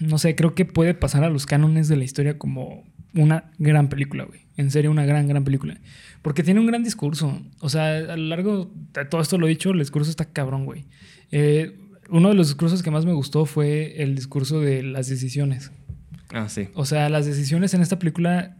[0.00, 2.84] no sé, creo que puede pasar a los cánones de la historia como
[3.14, 4.40] una gran película, güey.
[4.56, 5.80] En serio, una gran, gran película.
[6.22, 7.42] Porque tiene un gran discurso.
[7.60, 10.64] O sea, a lo largo de todo esto lo he dicho, el discurso está cabrón,
[10.64, 10.86] güey.
[11.30, 11.78] Eh,
[12.08, 15.72] uno de los discursos que más me gustó fue el discurso de las decisiones.
[16.30, 16.68] Ah, sí.
[16.74, 18.56] O sea, las decisiones en esta película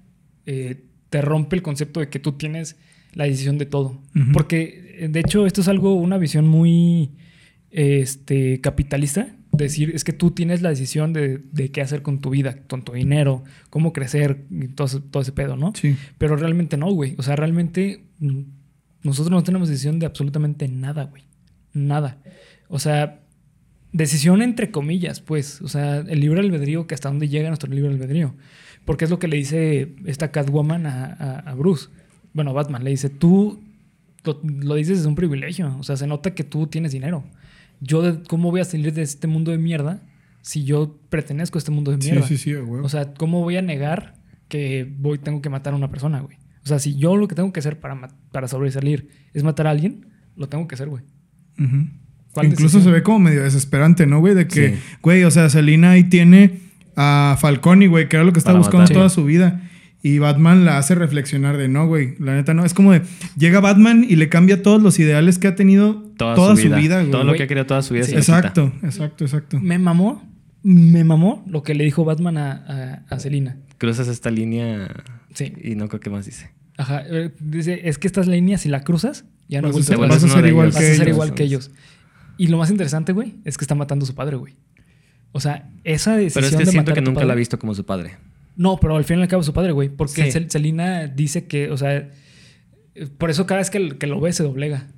[0.47, 2.77] eh, te rompe el concepto de que tú tienes
[3.13, 4.03] la decisión de todo.
[4.33, 7.13] Porque, de hecho, esto es algo, una visión muy
[7.75, 9.37] este, capitalista.
[9.53, 12.83] Decir, es que tú tienes la decisión de, de qué hacer con tu vida, con
[12.83, 15.73] tu dinero, cómo crecer, y todo, ese- todo ese pedo, ¿no?
[15.77, 15.97] Sí.
[16.19, 17.15] Pero realmente no, güey.
[17.19, 18.41] O sea, realmente mm,
[19.05, 21.23] nosotros no tenemos decisión de absolutamente nada, güey.
[21.73, 22.21] Nada.
[22.69, 23.21] O sea,
[23.93, 25.61] decisión entre comillas, pues.
[25.63, 28.35] O sea, el libre albedrío, que hasta dónde llega nuestro libre albedrío.
[28.85, 31.91] Porque es lo que le dice esta Catwoman a, a- a Bruce.
[32.33, 32.83] Bueno, Batman.
[32.83, 33.63] Le dice, tú
[34.25, 35.77] lo, lo dices desde un privilegio.
[35.79, 37.23] O sea, se nota que tú tienes dinero.
[37.81, 40.03] Yo, de- ¿cómo voy a salir de este mundo de mierda
[40.43, 42.27] si yo pertenezco a este mundo de Sí, mierda?
[42.27, 42.85] sí, sí, a huevo.
[42.85, 44.15] O sea, ¿cómo voy a negar
[44.49, 46.37] que voy, tengo que matar a una persona, güey?
[46.65, 49.71] O sea, si yo lo que tengo que hacer para, para sobresalir es matar a
[49.71, 50.07] alguien,
[50.37, 51.03] lo tengo que hacer, güey.
[52.33, 52.83] ¿Cuál Incluso decisión?
[52.85, 54.35] se ve como medio desesperante, ¿no, güey?
[54.35, 54.81] De que, Sí.
[55.03, 56.61] güey, o sea, Selina ahí tiene
[56.97, 58.97] a Falcone, güey, que era lo que estaba Para buscando matar.
[58.97, 59.15] toda Sí.
[59.17, 59.63] su vida.
[60.07, 62.15] Y Batman la hace reflexionar de no, güey.
[62.19, 62.67] La neta no.
[62.67, 63.01] Es como de.
[63.39, 67.11] Llega Batman y le cambia todos los ideales que ha tenido toda, su vida, güey.
[67.11, 68.05] Todo lo que ha querido toda su vida.
[68.05, 68.15] Sí.
[68.15, 69.59] Exacto, exacto, exacto.
[69.61, 70.23] Me mamó,
[70.63, 72.53] me mamó lo que le dijo Batman a,
[73.09, 73.57] a, a Selina.
[73.79, 74.89] Cruzas esta línea
[75.33, 75.55] Sí.
[75.63, 76.51] y no creo que más dice.
[76.77, 77.03] Ajá.
[77.09, 80.07] eh, Dice, es que estas líneas, si la cruzas, ya no Vas a vas a
[80.07, 80.67] vas a uno ser igual.
[80.67, 81.09] Vas que a ser ellos.
[81.15, 81.71] igual que ellos.
[82.37, 84.53] Y lo más interesante, güey, es que está matando a su padre, güey.
[85.33, 87.59] O sea, esa decisión Pero es que de siento que nunca padre- la ha visto
[87.59, 88.17] como su padre.
[88.57, 89.89] No, pero al fin y al cabo su padre, güey.
[89.89, 90.39] Porque Sí.
[90.39, 92.11] Sel- Selina dice que, o sea,
[93.19, 94.89] por eso cada vez que, que lo ve se doblega.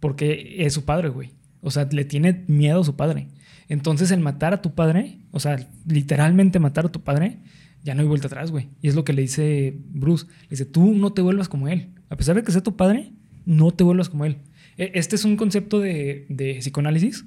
[0.00, 1.30] Porque es su padre, güey.
[1.60, 3.28] O sea, le tiene miedo a su padre.
[3.68, 7.38] Entonces, el matar a tu padre, o sea, literalmente matar a tu padre,
[7.82, 8.68] ya no hay vuelta atrás, güey.
[8.82, 10.26] Y es lo que le dice Bruce.
[10.44, 11.88] Le dice, tú no te vuelvas como él.
[12.08, 13.12] A pesar de que sea tu padre,
[13.46, 14.38] no te vuelvas como él.
[14.76, 17.24] E- Este es un concepto de, de psicoanálisis.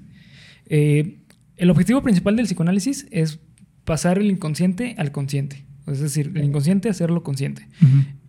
[0.67, 1.19] Eh,
[1.57, 3.39] el objetivo principal del psicoanálisis es
[3.85, 5.65] pasar el inconsciente al consciente.
[5.87, 7.67] Es decir, el inconsciente hacerlo consciente.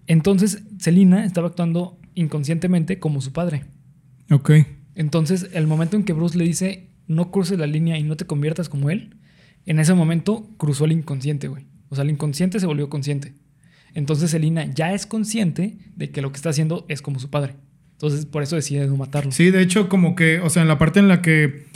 [0.07, 3.65] Entonces, Selina estaba actuando inconscientemente como su padre.
[4.31, 4.51] Ok.
[4.95, 8.27] Entonces, el momento en que Bruce le dice, no cruces la línea y no te
[8.27, 9.17] conviertas como él,
[9.67, 11.67] en ese momento cruzó el inconsciente, güey.
[11.89, 13.35] O sea, el inconsciente se volvió consciente.
[13.95, 17.55] Entonces, Selina ya es consciente de que lo que está haciendo es como su padre.
[17.93, 19.31] Entonces, por eso decide no matarlo.
[19.31, 21.67] Sí, de hecho, como que, o sea, en la parte en la que.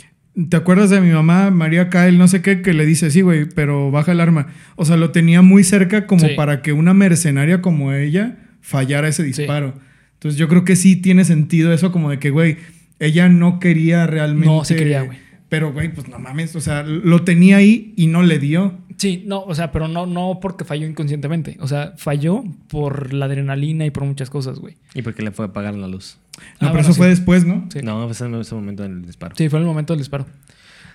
[0.47, 3.45] ¿Te acuerdas de mi mamá, María Kyle, no sé qué, que le dice, sí, güey,
[3.45, 4.47] pero baja el arma?
[4.77, 6.33] O sea, lo tenía muy cerca como Sí.
[6.35, 9.27] para que una mercenaria como ella fallara ese Sí.
[9.41, 9.73] disparo.
[10.13, 12.57] Entonces yo creo que sí tiene sentido eso como de que, güey,
[12.99, 14.47] ella no quería realmente...
[14.47, 15.17] No, sí quería, güey.
[15.49, 18.77] Pero, güey, pues no mames, o sea, lo tenía ahí y no le dio.
[18.97, 21.57] Sí, no, o sea, pero no, no porque falló inconscientemente.
[21.59, 24.75] O sea, falló por la adrenalina y por muchas cosas, güey.
[24.93, 26.19] ¿Y por qué le fue a apagar la luz?
[26.39, 26.97] No, Ah, pero bueno, eso sí.
[26.97, 27.67] fue después, ¿no?
[27.71, 27.79] Sí.
[27.83, 29.35] No, fue en ese momento del disparo.
[29.37, 30.25] Sí, fue en el momento del disparo.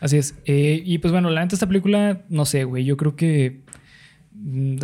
[0.01, 0.35] Así es.
[0.45, 2.85] Eh, y pues bueno, la neta, esta película, no sé, güey.
[2.85, 3.61] Yo creo que.
[4.35, 4.77] mm,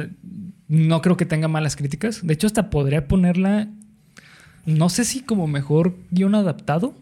[0.69, 2.25] No creo que tenga malas críticas.
[2.27, 3.69] De hecho, hasta podría ponerla.
[4.67, 6.95] No sé si como mejor guion adaptado.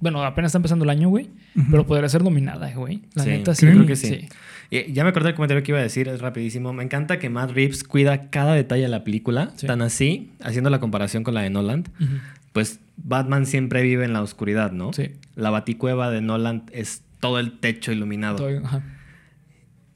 [0.00, 1.30] Bueno, apenas está empezando el año, güey.
[1.70, 3.02] Pero podría ser dominada, güey.
[3.14, 3.66] La Sí, neta, sí.
[3.66, 4.28] creo que sí.
[4.70, 6.72] Y ya me acordé del comentario que iba a decir, es rapidísimo.
[6.72, 9.66] Me encanta que Matt Reeves cuida cada detalle de la película, Sí.
[9.66, 11.84] tan así, haciendo la comparación con la de Nolan.
[12.00, 12.10] Ujú.
[12.52, 14.92] Pues Batman siempre vive en la oscuridad, ¿no?
[14.92, 15.12] Sí.
[15.34, 18.36] La baticueva de Nolan es todo el techo iluminado.
[18.36, 18.82] Todo- ajá.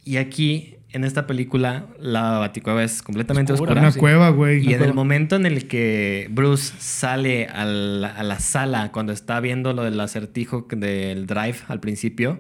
[0.05, 3.81] Y aquí, en esta película, la baticueva es completamente Oscura, oscura.
[3.83, 3.99] Una sí.
[3.99, 4.59] cueva, güey.
[4.59, 4.85] Y en cueva.
[4.87, 9.85] el momento en el que Bruce sale al- a la sala, cuando está viendo lo
[9.85, 12.39] del acertijo del drive al principio,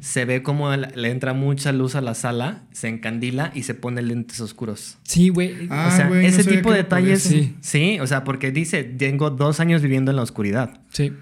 [0.00, 4.02] se ve como le entra mucha luz a la sala, se encandila y se pone
[4.02, 4.98] lentes oscuros.
[5.04, 5.66] Sí, güey.
[5.70, 7.22] Ah, o sea, güey, no ese tipo de detalles.
[7.22, 7.56] Sí.
[7.60, 10.80] Sí, o sea, porque dice, tengo dos años viviendo en la oscuridad.
[10.90, 11.12] Sí.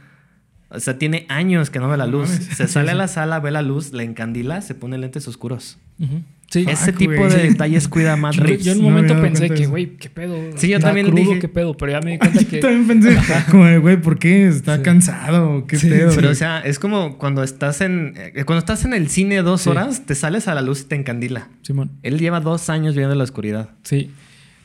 [0.71, 2.29] O sea, tiene años que no ve la luz.
[2.31, 5.79] Se sale a la sala, ve la luz, le encandila, se pone lentes oscuros.
[6.01, 6.23] Ujú.
[6.51, 6.65] Sí.
[6.69, 7.31] Ese Fuck, tipo güey.
[7.31, 8.65] de detalles cuida Matt Yo, Reeves.
[8.65, 10.37] yo en un momento pensé que, güey, qué pedo.
[10.57, 12.59] Sí, yo también crudo, dije- qué pedo, pero ya me di cuenta que.
[12.59, 13.17] También pensé,
[13.51, 14.47] como de, güey, ¿por qué?
[14.47, 14.83] ¿Está Sí.
[14.83, 15.67] cansado?
[15.67, 16.13] ¿Qué Sí, pedo?
[16.15, 19.63] Pero, o sea, es como cuando estás en eh, cuando estás en el cine dos
[19.63, 19.71] Sí.
[19.71, 21.49] horas, te sales a la luz y te encandila.
[21.63, 21.99] Simón.
[22.03, 23.71] Él lleva dos años viviendo en la oscuridad.
[23.83, 24.11] Sí.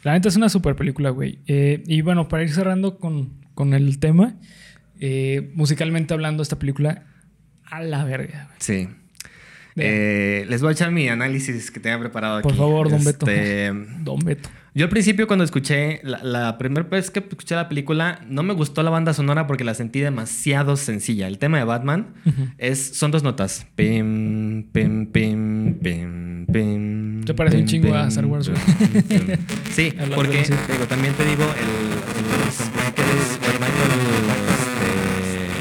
[0.03, 1.39] La neta es una super película, güey.
[1.47, 4.35] Eh, y bueno, para ir cerrando con, con el tema,
[4.99, 7.05] eh, musicalmente hablando, esta película
[7.63, 8.57] a la verga, güey.
[8.59, 8.87] Sí.
[9.81, 12.47] Eh, les voy a echar mi análisis que tenía preparado aquí.
[12.47, 13.27] Por favor, don Beto.
[13.27, 13.71] Este,
[14.01, 14.49] Don Beto.
[14.75, 18.53] Yo al principio cuando escuché, la, la primera vez que escuché la película, no me
[18.53, 21.27] gustó la banda sonora porque la sentí demasiado sencilla.
[21.27, 22.13] El tema de Batman
[22.57, 23.65] es, son dos notas.
[23.75, 27.23] Pim, pim, pim, pim, pim.
[27.25, 28.57] Te parece un pim, chingo a Star Wars, pim.
[29.71, 31.69] Sí, porque digo, también te digo, el,
[32.19, 33.49] el es Michael, este,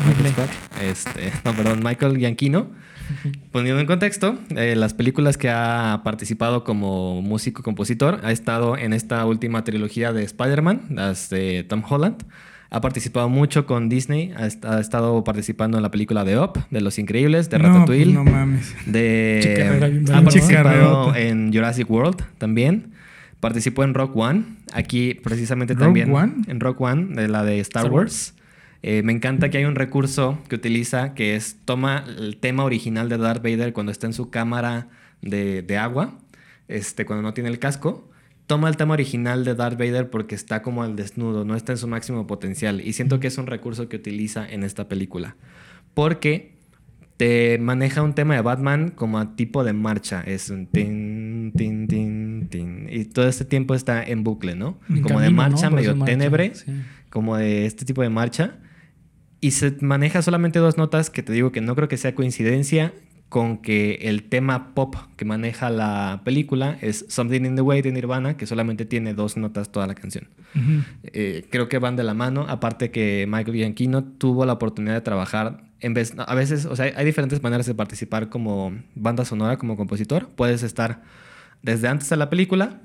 [0.07, 0.51] Michael Scott,
[0.83, 2.71] este, no, perdón, Michael Gianchino.
[3.53, 9.25] Poniendo en contexto, eh, las películas que ha participado como músico-compositor, ha estado en esta
[9.27, 12.25] última trilogía de Spider-Man, las de Tom Holland.
[12.71, 16.59] Ha participado mucho con Disney, ha, est- ha estado participando en la película de Up,
[16.71, 18.75] de Los Increíbles, de No, Ratatouille, pues no mames.
[18.85, 19.41] de...
[19.43, 19.87] Chicarrera
[20.19, 22.93] ha participado en Jurassic World también.
[23.41, 24.43] Participó en Rock One.
[24.75, 26.13] Aquí precisamente ¿Rogue también.
[26.13, 26.33] One?
[26.49, 28.35] En Rock One, de la de Star, Star Wars.
[28.83, 33.09] Eh, me encanta que hay un recurso que utiliza que es toma el tema original
[33.09, 34.89] de Darth Vader cuando está en su cámara
[35.21, 36.19] de, de agua,
[36.69, 38.09] este, cuando no tiene el casco.
[38.47, 41.79] Toma el tema original de Darth Vader porque está como al desnudo, no está en
[41.79, 42.81] su máximo potencial.
[42.81, 45.37] Y siento que es un recurso que utiliza en esta película.
[45.93, 46.57] Porque
[47.19, 50.23] te maneja un tema de Batman como a tipo de marcha.
[50.25, 52.87] Es un tin, tin, tin, tin.
[52.91, 54.79] Y todo este tiempo está en bucle, ¿no?
[54.89, 55.51] En como de camino, ¿no?
[55.51, 56.73] marcha, Por medio marcha, tenebre, sí.
[57.11, 58.59] como de este tipo de marcha.
[59.41, 62.93] Y se maneja solamente dos notas que te digo que no creo que sea coincidencia,
[63.29, 67.93] con que el tema pop que maneja la película es Something in the Way de
[67.93, 70.29] Nirvana, que solamente tiene dos notas toda la canción.
[70.55, 70.83] Ujú.
[71.05, 75.03] Eh, creo que van de la mano, aparte que Michael Giacchino tuvo la oportunidad de
[75.03, 79.59] trabajar en vez, a veces, o sea, hay diferentes maneras de participar como banda sonora,
[79.59, 80.29] como compositor.
[80.35, 81.03] Puedes estar
[81.63, 82.81] desde antes de la película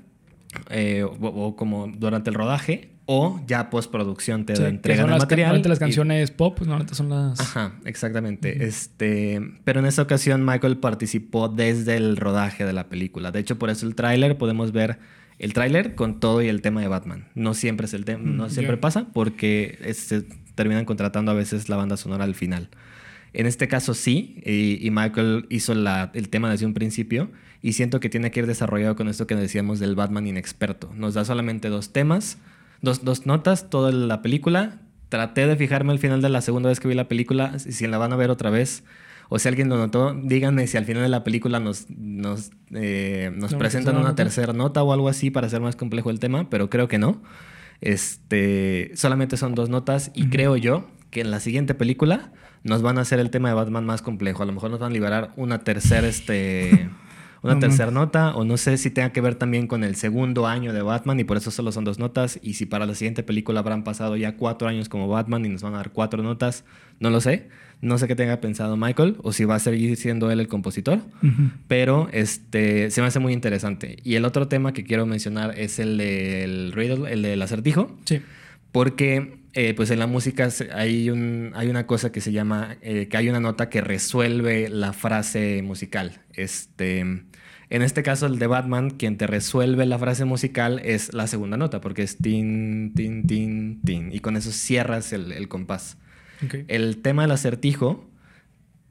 [0.70, 5.18] eh, o, o como durante el rodaje o ya postproducción te Sí, que entregan el
[5.18, 5.48] material.
[5.48, 7.38] normalmente las y- canciones pop, pues normalmente son las.
[7.40, 8.64] Ajá, exactamente.
[8.66, 13.30] Este, pero en esta ocasión Michael participó desde el rodaje de la película.
[13.30, 14.98] De hecho, por eso el tráiler podemos ver
[15.38, 17.26] el tráiler con todo y el tema de Batman.
[17.34, 18.80] No siempre es el tema, no Mm, siempre ya.
[18.80, 20.22] pasa porque es- se
[20.54, 22.68] terminan contratando a veces la banda sonora al final.
[23.32, 27.30] En este caso sí, y, y Michael hizo la- el tema desde un principio
[27.62, 30.92] y siento que tiene que ir desarrollado con esto que decíamos del Batman inexperto.
[30.94, 32.38] Nos da solamente dos temas,
[32.84, 34.80] dos, dos notas, toda la película.
[35.08, 37.98] Traté de fijarme al final de la segunda vez que vi la película, si la
[37.98, 38.84] van a ver otra vez.
[39.28, 43.32] O si alguien lo notó, díganme si al final de la película nos, nos, eh,
[43.34, 44.16] nos ¿Una presentan una nota?
[44.16, 47.22] tercera nota o algo así para hacer más complejo el tema, pero creo que no.
[47.80, 52.32] Este, solamente son dos notas y creo yo que en la siguiente película
[52.64, 54.42] nos van a hacer el tema de Batman más complejo.
[54.42, 56.90] A lo mejor nos van a liberar una tercera, este,
[57.44, 60.46] una No tercera nota o no sé si tenga que ver también con el segundo
[60.46, 63.22] año de Batman y por eso solo son dos notas y si para la siguiente
[63.22, 66.64] película habrán pasado ya cuatro años como Batman y nos van a dar cuatro notas,
[67.00, 67.48] no lo sé.
[67.80, 71.00] No sé qué tenga pensado Michael o si va a seguir siendo él el compositor
[71.68, 73.98] pero este se me hace muy interesante.
[74.04, 78.22] Y el otro tema que quiero mencionar es el del riddle, el del acertijo, Sí.
[78.72, 83.06] porque eh, pues en la música hay, un, hay una cosa que se llama, eh,
[83.08, 86.20] que hay una nota que resuelve la frase musical.
[86.32, 87.22] Este,
[87.70, 91.56] en este caso el de Batman, quien te resuelve la frase musical es la segunda
[91.56, 95.96] nota, porque es tin, tin, tin, tin, y con eso cierras el, el compás.
[96.68, 98.08] El tema del acertijo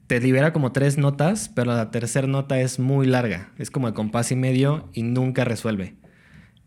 [0.07, 3.51] te libera como tres notas, pero la tercera nota es muy larga.
[3.57, 5.95] Es como el compás y medio y nunca resuelve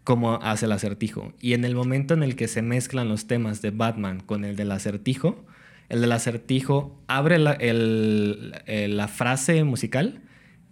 [0.04, 1.32] como hace el acertijo.
[1.40, 4.54] Y en el momento en el que se mezclan los temas de Batman con el
[4.54, 5.44] del acertijo,
[5.88, 10.22] el del acertijo abre la, el- el- la frase musical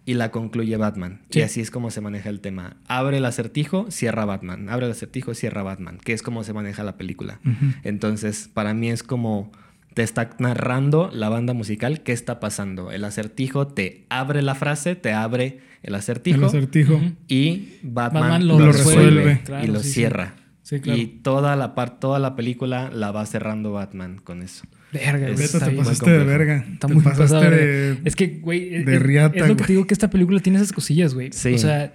[0.06, 1.20] y la concluye Batman.
[1.30, 1.38] Sí.
[1.38, 2.76] Y así es como se maneja el tema.
[2.86, 4.68] Abre el acertijo, cierra Batman.
[4.68, 5.98] Abre el acertijo, cierra Batman.
[5.98, 7.40] Que es como se maneja la película.
[7.82, 9.52] Entonces, para mí es como
[9.94, 12.90] te está narrando la banda musical qué está pasando.
[12.90, 17.00] El acertijo te abre la frase, te abre el acertijo El acertijo.
[17.28, 19.40] Y Batman, Batman lo, lo resuelve, resuelve.
[19.44, 20.34] Claro, y lo sí, cierra.
[20.62, 20.98] Sí, claro.
[20.98, 24.64] Y toda la toda la película la va cerrando Batman con eso.
[24.94, 25.44] Verga, güey.
[25.44, 25.76] Está te bien.
[25.84, 26.64] pasaste de verga.
[26.72, 27.98] Está te muy pasaste pasada, de...
[28.04, 29.66] Es que, güey, es, de riata, es lo que güey.
[29.66, 31.30] te digo que esta película tiene esas cosillas, güey.
[31.32, 31.52] Sí.
[31.54, 31.92] O sea,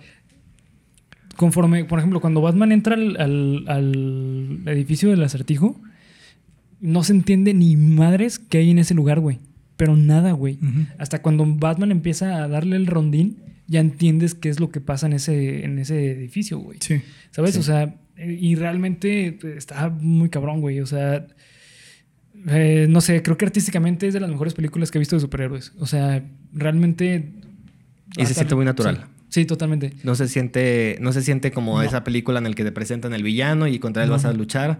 [1.36, 5.80] conforme, por ejemplo, cuando Batman entra al, al- al edificio del acertijo,
[6.82, 9.40] no se entiende ni madres que hay en ese lugar, güey.
[9.78, 10.60] Pero nada, güey.
[10.98, 13.38] Hasta cuando Batman empieza a darle el rondín,
[13.68, 16.80] ya entiendes qué es lo que pasa en ese, en ese edificio, güey.
[16.82, 17.02] Sí.
[17.32, 17.54] ¿Sabes?
[17.54, 17.60] Sí.
[17.60, 20.82] O sea, y realmente pues, está muy cabrón, güey.
[20.82, 21.26] O sea,
[22.48, 25.20] eh, no sé, creo que artísticamente es de las mejores películas que he visto de
[25.22, 25.74] superhéroes.
[25.80, 26.24] O sea,
[26.54, 27.34] realmente...
[28.18, 29.06] Y se siente muy natural.
[29.30, 29.94] Sí, sí, totalmente.
[30.04, 31.84] No se siente, no se siente como No.
[31.84, 34.16] esa película en la que te presentan el villano y contra él No.
[34.16, 34.80] vas a luchar.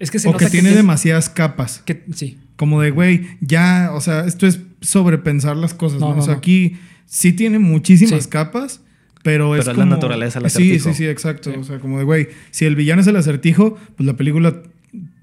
[0.00, 1.82] Es que se O nota que tiene es- demasiadas capas.
[1.84, 6.16] que- sí, Como de, güey, ya, o sea, esto es sobrepensar las cosas, No, ¿no?
[6.16, 6.38] no, o sea, no.
[6.38, 6.76] aquí
[7.06, 8.30] sí tiene muchísimas Sí.
[8.30, 8.80] capas,
[9.22, 9.94] pero es Pero es la como...
[9.94, 10.88] naturaleza del Sí, acertijo.
[10.90, 11.52] sí, sí, exacto.
[11.52, 11.58] Sí.
[11.60, 14.60] O sea, como de, güey, si el villano es el acertijo, pues la película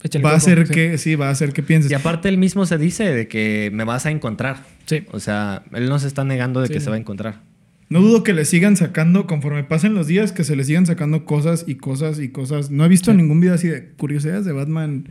[0.05, 0.73] échale va a hacer sí.
[0.73, 1.91] que, sí, va a hacer que pienses.
[1.91, 4.63] Y aparte él mismo se dice de que me vas a encontrar.
[4.85, 5.03] Sí.
[5.11, 7.41] O sea, él no se está negando de Sí, que se va a encontrar.
[7.89, 11.23] No dudo que le sigan sacando, conforme pasen los días, que se le sigan sacando
[11.25, 12.71] cosas y cosas y cosas.
[12.71, 13.17] No he visto Sí.
[13.17, 15.07] ningún video así de curiosidades de Batman,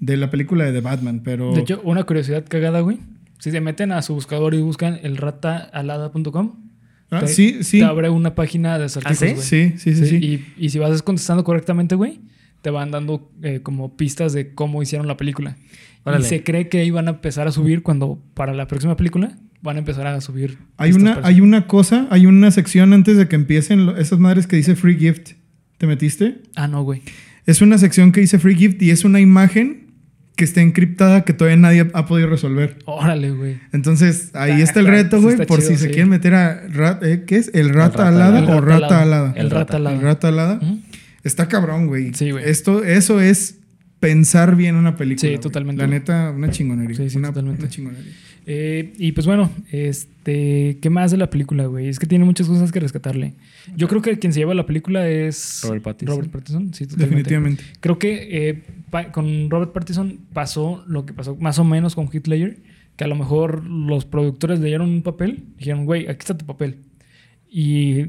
[0.00, 1.54] de la película de The Batman, pero...
[1.54, 2.98] De hecho, una curiosidad cagada, güey.
[3.38, 6.56] Si se meten a su buscador y buscan el rataalada.com,
[7.12, 7.80] Ah, te, sí, sí.
[7.80, 9.32] te abre una página de acertijos, ¿Ah, sí?
[9.34, 9.42] güey.
[9.42, 10.16] Sí, sí, sí, sí.
[10.56, 12.20] Y, y si vas contestando correctamente, güey,
[12.62, 15.56] te van dando eh, como pistas de cómo hicieron la película.
[16.04, 16.24] Órale.
[16.24, 19.76] Y se cree que iban a empezar a subir cuando para la próxima película van
[19.76, 20.58] a empezar a subir.
[20.78, 24.46] Hay una, hay una cosa, hay una sección antes de que empiecen lo- esas madres
[24.46, 25.32] que dice Free Gift.
[25.78, 26.42] ¿Te metiste?
[26.56, 27.02] Ah, no, güey.
[27.46, 29.88] Es una sección que dice Free Gift y es una imagen
[30.36, 32.78] que está encriptada que todavía nadie ha podido resolver.
[32.86, 33.58] Órale, güey.
[33.72, 36.66] Entonces, ahí Está- está el reto, güey, por chido, si se quieren meter a...
[36.68, 37.50] rat- eh, ¿Qué es?
[37.52, 38.56] ¿El rata rata alada alada.
[38.56, 39.32] o rata alada?
[39.36, 39.96] El rata alada.
[39.96, 40.54] El rata alada.
[40.62, 40.78] Ujú.
[41.24, 42.14] Está cabrón, güey.
[42.14, 42.48] Sí, güey.
[42.48, 43.58] Esto, eso es
[44.00, 45.20] pensar bien una película.
[45.20, 45.40] Sí, güey.
[45.40, 45.82] totalmente.
[45.82, 46.96] La neta, una chingonería.
[46.96, 47.62] Sí, sí, una, totalmente.
[47.62, 48.12] una chingonería.
[48.46, 51.88] Eh, y pues bueno, este, ¿qué más de la película, güey?
[51.88, 53.34] Es que tiene muchas cosas que rescatarle.
[53.76, 56.16] Yo creo que quien se lleva la película es Robert Pattinson.
[56.16, 57.16] Robert Pattinson, sí, totalmente.
[57.16, 57.64] Definitivamente.
[57.80, 58.62] Creo que eh,
[59.12, 62.58] con Robert Pattinson pasó lo que pasó más o menos con Heath Ledger,
[62.96, 66.46] que a lo mejor los productores le dieron un papel, dijeron, güey, aquí está tu
[66.46, 66.78] papel.
[67.50, 68.06] Y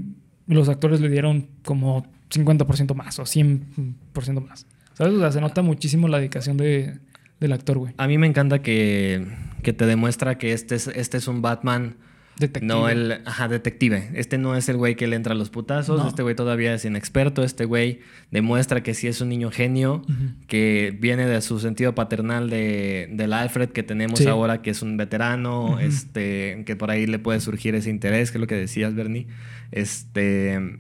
[0.48, 4.66] los actores le dieron como 50% más o 100% más.
[4.94, 5.14] ¿Sabes?
[5.14, 7.00] O sea, se nota muchísimo la dedicación de,
[7.40, 7.94] del actor, güey.
[7.98, 9.26] A mí me encanta que,
[9.64, 11.96] que te demuestra que este es, este es un Batman.
[12.40, 12.66] Detective.
[12.74, 13.22] No el.
[13.26, 14.10] Ajá, detective.
[14.16, 16.02] Este no es el güey que le entra a los putazos.
[16.02, 16.08] No.
[16.08, 17.44] Este güey todavía es inexperto.
[17.44, 18.00] Este güey
[18.32, 20.02] demuestra que sí es un niño genio.
[20.48, 24.28] Que viene de su sentido paternal de, del Alfred que tenemos Sí.
[24.28, 25.80] ahora, que es un veterano.
[25.80, 26.64] Este.
[26.66, 29.28] Que por ahí le puede surgir ese interés, que es lo que decías, Bernie.
[29.72, 30.80] Este.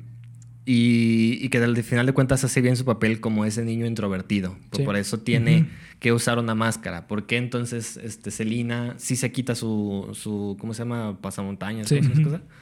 [0.66, 4.55] Y, y que al final de cuentas hace bien su papel como ese niño introvertido.
[4.74, 4.84] Sí.
[4.84, 5.66] Por eso tiene
[5.99, 7.07] que usar una máscara.
[7.07, 11.18] ¿Por qué entonces este, Selina sí se quita su, su ¿cómo se llama?
[11.20, 11.88] Pasamontañas.
[11.89, 11.95] Sí.
[11.95, 12.43] ¿cómo se llama esa Ujú.
[12.43, 12.53] cosa?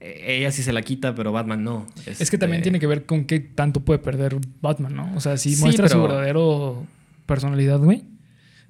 [0.00, 1.86] Eh, Ella sí se la quita, pero Batman no.
[2.06, 5.12] Es Este, que también tiene que ver con qué tanto puede perder Batman, ¿no?
[5.14, 6.84] O sea, si Sí, muestra su verdadero
[7.26, 8.02] personalidad, güey.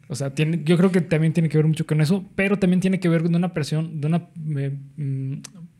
[0.09, 2.81] O sea, tiene, yo creo que también tiene que ver mucho con eso, pero también
[2.81, 4.29] tiene que ver con una presión, de una,
[4.59, 5.33] eh, mm,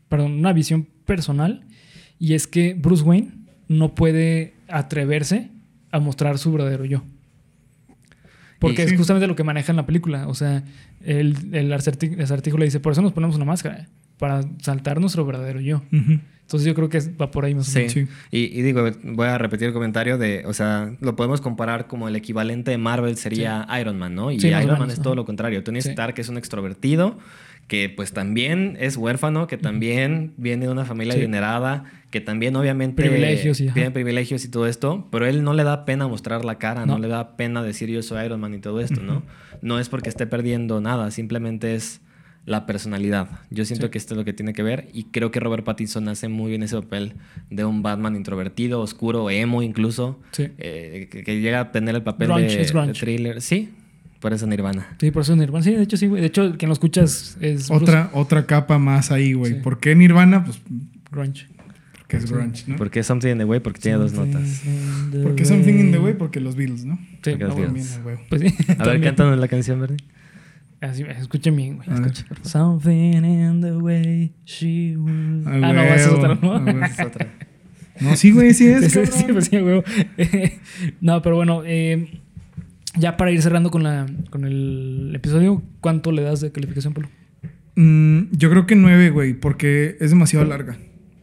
[0.09, 1.67] perdón, una visión personal.
[2.25, 3.33] Y es que Bruce Wayne
[3.69, 5.51] no puede atreverse
[5.91, 7.03] a mostrar su verdadero yo.
[8.59, 10.27] Porque Y- es justamente lo que maneja en la película.
[10.29, 10.65] O sea,
[11.05, 15.61] el, el, acertijo le dice, por eso nos ponemos una máscara, para saltar nuestro verdadero
[15.61, 15.83] yo.
[15.91, 17.79] Entonces yo creo que va por ahí más o Sí.
[17.81, 17.93] menos.
[17.93, 18.07] Sí.
[18.31, 22.09] Y, y digo, voy a repetir el comentario de, o sea, lo podemos comparar como
[22.09, 24.31] el equivalente de Marvel sería Iron Man, ¿no?
[24.31, 25.63] Y o Iron Man es todo lo contrario.
[25.63, 25.91] Tony Sí.
[25.91, 27.19] Stark es un extrovertido
[27.69, 31.21] que pues también es huérfano, que también viene de una familia Sí.
[31.21, 35.85] adinerada, que también obviamente Privilegios tiene privilegios y todo esto, pero él no le da
[35.85, 36.99] pena mostrar la cara, no, No.
[37.01, 39.23] le da pena decir yo soy Iron Man y todo esto, ¿no?
[39.63, 42.01] No es porque esté perdiendo nada, simplemente es
[42.47, 43.29] la personalidad.
[43.51, 43.93] Yo siento Sí.
[43.93, 46.51] que esto es lo que tiene que ver y creo que Robert Pattinson hace muy
[46.51, 47.15] bien ese papel
[47.49, 50.49] de un Batman introvertido, oscuro, emo incluso, Sí.
[50.59, 53.41] eh, que, que llega a tener el papel Grunge, de, de thriller.
[53.41, 53.71] Sí,
[54.25, 54.87] por eso Nirvana.
[54.99, 55.63] Sí, por eso es Nirvana.
[55.63, 56.23] Sí, de hecho sí, güey.
[56.23, 59.53] De hecho, quien lo escuchas es Bruce Otra, otra capa más ahí, güey.
[59.53, 59.61] Sí.
[59.61, 60.45] ¿Por qué Nirvana?
[60.45, 60.63] Pues
[61.11, 61.47] Grunge.
[61.99, 62.77] porque es grunge, ¿no?
[62.77, 64.63] Porque Something in the Way, porque tiene dos notas.
[65.23, 66.15] ¿Por qué Something in the Way?
[66.15, 66.97] Porque los Beatles, ¿no?
[67.23, 67.67] Sí, Porque ah, los bueno.
[67.75, 68.21] También, a huevo.
[68.31, 68.55] Pues sí.
[68.79, 69.99] A ver, cántanos la canción, Bernie.
[70.81, 71.89] Así, escuchen bien, güey.
[71.91, 72.25] Escuchen.
[72.45, 75.47] Something in the way she was.
[75.47, 76.51] Ah, no, esa es otra, ¿no?
[76.51, 76.83] huevo.
[76.83, 77.29] Es otra.
[78.01, 78.85] No, sí, güey, sí es.
[78.91, 79.83] Sí, sí, sí, pues sí, güey.
[81.03, 82.23] no, pero bueno, eh,
[82.97, 87.09] ya para ir cerrando con, la, con el episodio, ¿cuánto le das de calificación, Pablo?
[87.77, 90.77] Mm, yo creo que nueve, güey, porque es demasiado larga.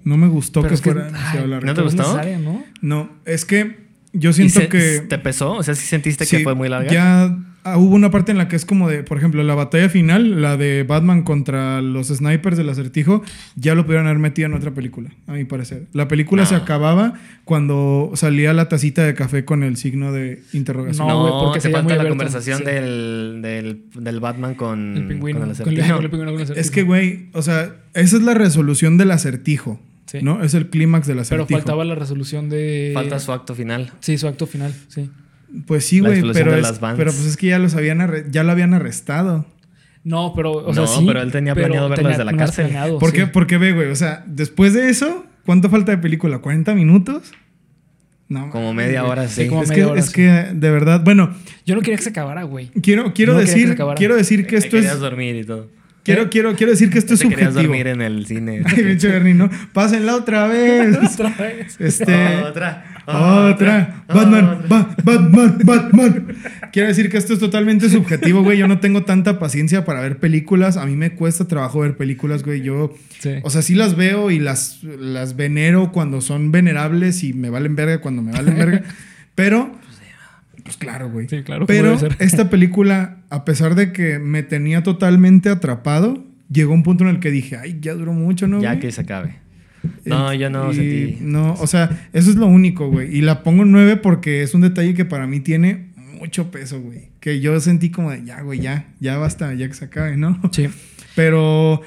[0.03, 1.65] No me gustó que es que- fuera demasiado larga.
[1.67, 2.01] ¿no te gustó?
[2.03, 2.63] necesaria, ¿no?
[2.81, 4.99] No, es que yo ¿Y siento se- que.
[5.07, 5.53] ¿Te pesó?
[5.53, 6.91] O sea, ¿sí sentiste sí, que fue muy larga?
[6.91, 9.89] Ya ah, hubo una parte en la que es como de, por ejemplo, la batalla
[9.89, 13.23] final, la de Batman contra los snipers del acertijo,
[13.55, 15.87] ya lo pudieron haber metido en otra película, a mi parecer.
[15.93, 16.49] La película No.
[16.49, 17.13] se acababa
[17.45, 21.07] cuando salía la tacita de café con el signo de interrogación.
[21.07, 22.17] No, No, güey, porque te sería falta la abierto.
[22.17, 22.63] conversación Sí.
[22.65, 25.39] del, del, del Batman con El pingüino.
[25.39, 25.95] con el Con el, acertijo.
[25.95, 26.73] con el pingüino con el Es acertijo.
[26.73, 30.19] que, güey, o sea, esa es la resolución del acertijo, Sí.
[30.21, 30.43] ¿no?
[30.43, 31.59] Es el clímax del Pero acertijo.
[31.59, 32.91] faltaba la resolución de.
[32.93, 33.91] Falta su acto final.
[34.01, 35.09] Sí, su acto final, sí.
[35.67, 38.73] Pues sí, güey, pero, es- pero pues es que ya los habían ya lo habían
[38.73, 39.45] arrestado.
[40.03, 41.03] No, pero, o No, sea, sí.
[41.05, 42.65] pero él tenía planeado verlo desde la cárcel.
[42.67, 43.17] planeado, ¿Por sí.
[43.17, 43.27] qué?
[43.27, 46.41] Porque ve, güey, o sea, después de eso, ¿cuánto falta de película?
[46.41, 47.31] ¿40 minutos?
[48.27, 48.49] No.
[48.49, 49.43] Como media hora, sí.
[49.43, 50.13] Sí, como es media que, hora, es sí.
[50.13, 51.35] que de verdad, bueno,
[51.65, 52.69] Yo no quería que se acabara, güey.
[52.81, 53.97] quiero, quiero No que decir, acabara.
[53.97, 55.67] quiero decir que esto es, querías dormir y todo.
[56.03, 57.51] Quiero, quiero, quiero decir que esto es Te subjetivo.
[57.61, 58.61] dormir en el cine.
[58.65, 59.49] Ay, pinche Bernie, ¿no?
[59.73, 60.97] Pásenla otra vez.
[61.13, 61.75] Otra vez.
[61.79, 62.37] Este.
[62.37, 62.85] Otra.
[63.05, 64.03] Otra.
[64.07, 66.27] Batman, Ba- Batman, Batman.
[66.71, 68.57] Quiero decir que esto es totalmente subjetivo, güey.
[68.59, 70.77] Yo no tengo tanta paciencia para ver películas.
[70.77, 72.61] A mí me cuesta trabajo ver películas, güey.
[72.61, 73.31] Yo, Sí.
[73.43, 77.75] o sea, sí las veo y las, las venero cuando son venerables y me valen
[77.75, 78.81] verga cuando me valen verga.
[79.35, 79.71] Pero,
[80.81, 81.29] claro, güey.
[81.29, 81.67] Sí, claro.
[81.67, 87.11] Pero esta película, a pesar de que me tenía totalmente atrapado, llegó un punto en
[87.11, 88.59] el que dije, ay, ya duró mucho, ¿no?
[88.61, 89.35] Ya güey?" que se acabe.
[90.05, 91.17] No, yo no sentí.
[91.21, 93.15] No, o sea, eso es lo único, güey.
[93.15, 96.81] Y la pongo en 9 porque es un detalle que para mí tiene mucho peso,
[96.81, 97.09] güey.
[97.19, 100.39] Que yo sentí como de, ya, güey, ya, ya basta, ya que se acabe, ¿no?
[100.51, 100.67] Sí.
[101.15, 101.81] Pero,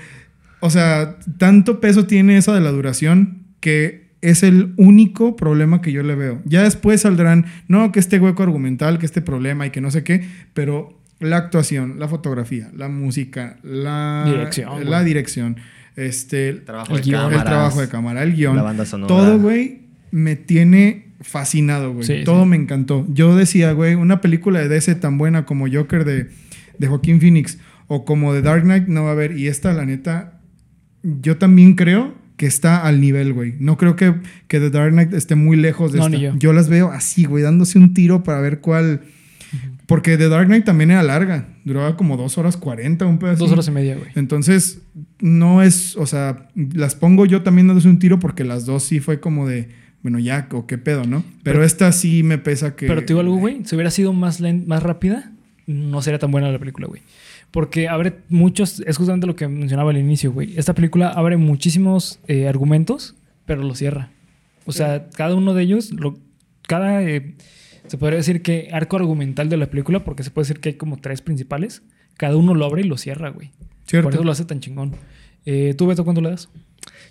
[0.61, 5.93] o sea, tanto peso tiene eso de la duración que es el único problema que
[5.93, 6.41] yo le veo.
[6.45, 10.03] Ya después saldrán, no, que este hueco argumental, que este problema y que no sé
[10.03, 15.05] qué, pero la actuación, la fotografía, la música, la Dirección, la güey.
[15.05, 15.57] dirección,
[15.97, 19.09] este, El trabajo El de guion, el trabajo de cámara, el guion, La banda sonora.
[19.09, 22.05] todo, güey, me tiene fascinado, güey.
[22.07, 22.49] Sí, todo sí.
[22.49, 23.07] me encantó.
[23.11, 26.29] Yo decía, güey, una película de DC tan buena como Joker de,
[26.79, 27.59] de Joaquín Phoenix
[27.89, 29.37] o como de Dark Knight no va a haber.
[29.39, 30.41] Y esta, la neta,
[31.03, 32.15] yo también creo
[32.45, 33.55] que está al nivel, güey.
[33.59, 34.15] No creo que,
[34.49, 36.17] que The Dark Knight esté muy lejos de No, esta.
[36.19, 36.35] ni yo.
[36.39, 39.01] Yo las veo así, güey, dándose un tiro para ver cuál,
[39.87, 41.49] Porque The Dark Knight también era larga.
[41.65, 43.45] Duraba como dos horas cuarenta, un pedazo.
[43.45, 44.09] Dos horas y media, güey.
[44.15, 44.83] Entonces,
[45.21, 49.01] no es, o sea, las pongo yo también dándose un tiro porque las dos sí
[49.01, 49.69] fue como de,
[50.03, 51.21] bueno, ya, o qué pedo, ¿no?
[51.43, 52.87] Pero, Pero- esta sí me pesa que...
[52.87, 53.63] Pero te digo algo, güey.
[53.65, 55.33] Si hubiera sido más, más rápida,
[55.67, 57.01] no sería tan buena la película, güey.
[57.55, 58.81] Porque abre muchos.
[58.81, 60.59] Es justamente lo que mencionaba al inicio, güey.
[60.59, 63.15] Esta película abre muchísimos eh, argumentos,
[63.47, 64.11] pero lo cierra.
[64.67, 66.19] O sea, cada uno de ellos, lo,
[66.67, 67.01] cada.
[67.05, 67.37] eh,
[67.87, 70.75] se podría decir que arco argumental de la película, porque se puede decir que hay
[70.75, 71.83] como tres principales.
[72.17, 73.53] Cada uno lo abre y lo cierra, güey.
[73.87, 74.09] Cierto.
[74.09, 74.97] Por eso lo hace tan chingón.
[75.47, 76.49] Eh, ¿Tú, Beto, cuánto le das?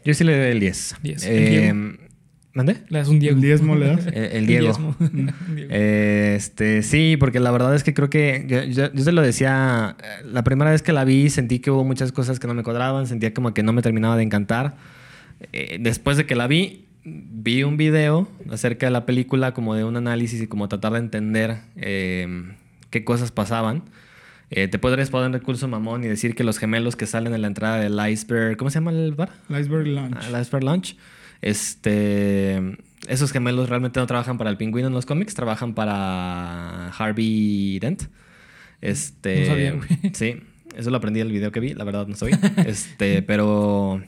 [0.03, 0.95] Yo sí le doy el 10.
[1.03, 1.25] 10.
[1.25, 1.73] Eh,
[2.54, 2.78] El ¿Mandé?
[2.89, 3.36] Le das un Diego.
[3.36, 4.06] El diezmo le das.
[4.14, 4.95] El, el Diego.
[5.58, 9.22] Eh, este, sí, porque la verdad es que creo que yo, yo- yo te lo
[9.22, 12.54] decía, eh, la primera vez que la vi sentí que hubo muchas cosas que no
[12.54, 14.76] me cuadraban, sentía como que no me terminaba de encantar.
[15.51, 19.84] Eh, después de que la vi, vi un video acerca de la película, como de
[19.84, 22.54] un análisis y como tratar de entender eh,
[22.91, 23.84] qué cosas pasaban.
[24.51, 27.41] Eh, te podrías poner en recurso mamón y decir que los gemelos que salen en
[27.41, 29.32] la entrada del iceberg, ¿cómo se llama el bar?
[29.49, 30.16] El Iceberg Lunch.
[30.24, 30.95] al Iceberg Launch.
[31.43, 32.77] Este,
[33.07, 38.03] esos gemelos realmente no trabajan para el pingüino en los cómics, trabajan para Harvey Dent.
[38.81, 39.89] Este, No sabía, güey.
[40.13, 40.41] Sí,
[40.75, 42.39] eso lo aprendí del video que vi, la verdad no sabía.
[42.65, 44.01] este, pero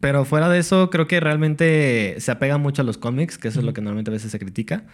[0.00, 3.60] pero fuera de eso, creo que realmente se apega mucho a los cómics, que eso
[3.60, 4.84] es lo que normalmente a veces se critica.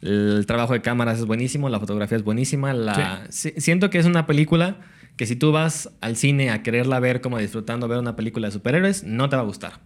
[0.00, 2.72] El trabajo de cámaras es buenísimo, la fotografía es buenísima.
[2.72, 3.26] La...
[3.30, 4.76] si- Siento que es una película
[5.16, 8.52] que si tú vas al cine a quererla ver como disfrutando ver una película de
[8.52, 9.80] superhéroes, no te va a gustar.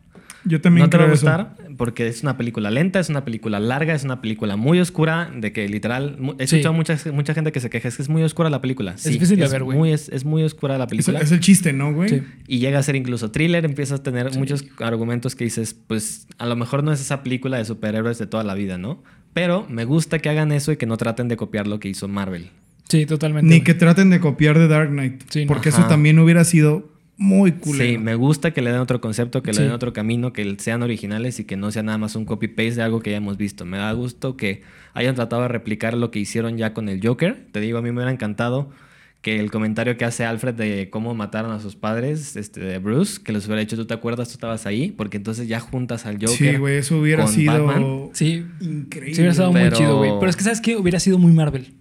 [0.45, 1.27] Yo también no te va a creo eso.
[1.27, 5.31] gustar porque es una película lenta, es una película larga, es una película muy oscura,
[5.35, 6.17] de que literal...
[6.39, 6.57] He Sí.
[6.57, 8.97] escuchado mucha, mucha gente que se queja, es que es muy oscura la película.
[8.97, 9.77] Sí, difícil de es ver, güey.
[9.77, 12.09] muy- Es, es muy oscura la Es, película es el chiste, ¿no, güey?
[12.09, 12.23] Sí.
[12.47, 16.47] y llega a ser incluso thriller, empiezas a tener muchos argumentos que dices, pues a
[16.47, 19.03] lo mejor no es esa película de superhéroes de toda la vida, ¿no?
[19.35, 22.09] Pero me gusta que hagan eso y que no traten de copiar lo que hizo
[22.09, 22.51] Marvel.
[22.89, 23.53] Sí, totalmente.
[23.55, 25.23] Ni que traten de copiar The Dark Knight.
[25.29, 25.49] Sí, no.
[25.49, 25.81] porque Ajá.
[25.81, 26.89] eso también hubiera sido
[27.21, 27.77] muy cool.
[27.77, 29.59] Sí, me gusta que le den otro concepto, que Sí.
[29.59, 32.77] le den otro camino, que sean originales y que no sea nada más un copy-paste
[32.77, 33.65] de algo que ya hemos visto.
[33.65, 34.63] Me da gusto que
[34.95, 37.47] hayan tratado de replicar lo que hicieron ya con el Joker.
[37.53, 38.71] Te digo, a mí me hubiera encantado
[39.21, 43.21] que el comentario que hace Alfred de cómo mataron a sus padres, este, de Bruce,
[43.21, 44.29] que los hubiera hecho, ¿tú te acuerdas?
[44.29, 46.29] Tú estabas ahí, porque entonces ya juntas al Joker.
[46.53, 48.11] Sí, güey, eso hubiera con sido Batman.
[48.13, 49.15] Sí, increíble.
[49.17, 50.13] sí hubiera estado muy Pero- chido, güey.
[50.21, 50.77] Pero es que, ¿sabes qué?
[50.77, 51.75] Hubiera sido muy Marvel.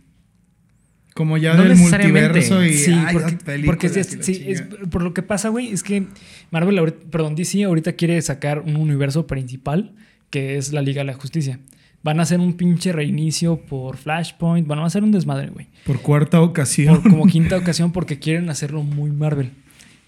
[1.18, 2.28] Como ya No del necesariamente.
[2.30, 4.46] multiverso y Sí, ay, porque, porque sí, es- sí,
[4.92, 6.06] por lo que pasa, güey, es que
[6.52, 9.94] Marvel, ahorita- perdón, DC ahorita quiere sacar un universo principal
[10.30, 11.60] que es la Liga de la Justicia.
[12.04, 15.66] Van a hacer un pinche reinicio por Flashpoint, van a hacer un desmadre, güey.
[15.88, 17.02] Por cuarta ocasión.
[17.02, 19.50] Por como quinta ocasión porque quieren hacerlo muy Marvel.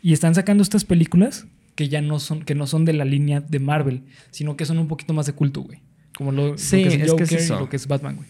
[0.04, 3.42] Y están sacando estas películas que ya no son, que no son de la línea
[3.42, 5.80] de Marvel, sino que son un poquito más de culto, güey.
[6.16, 8.28] Como lo, que es Joker y lo que es Batman, güey.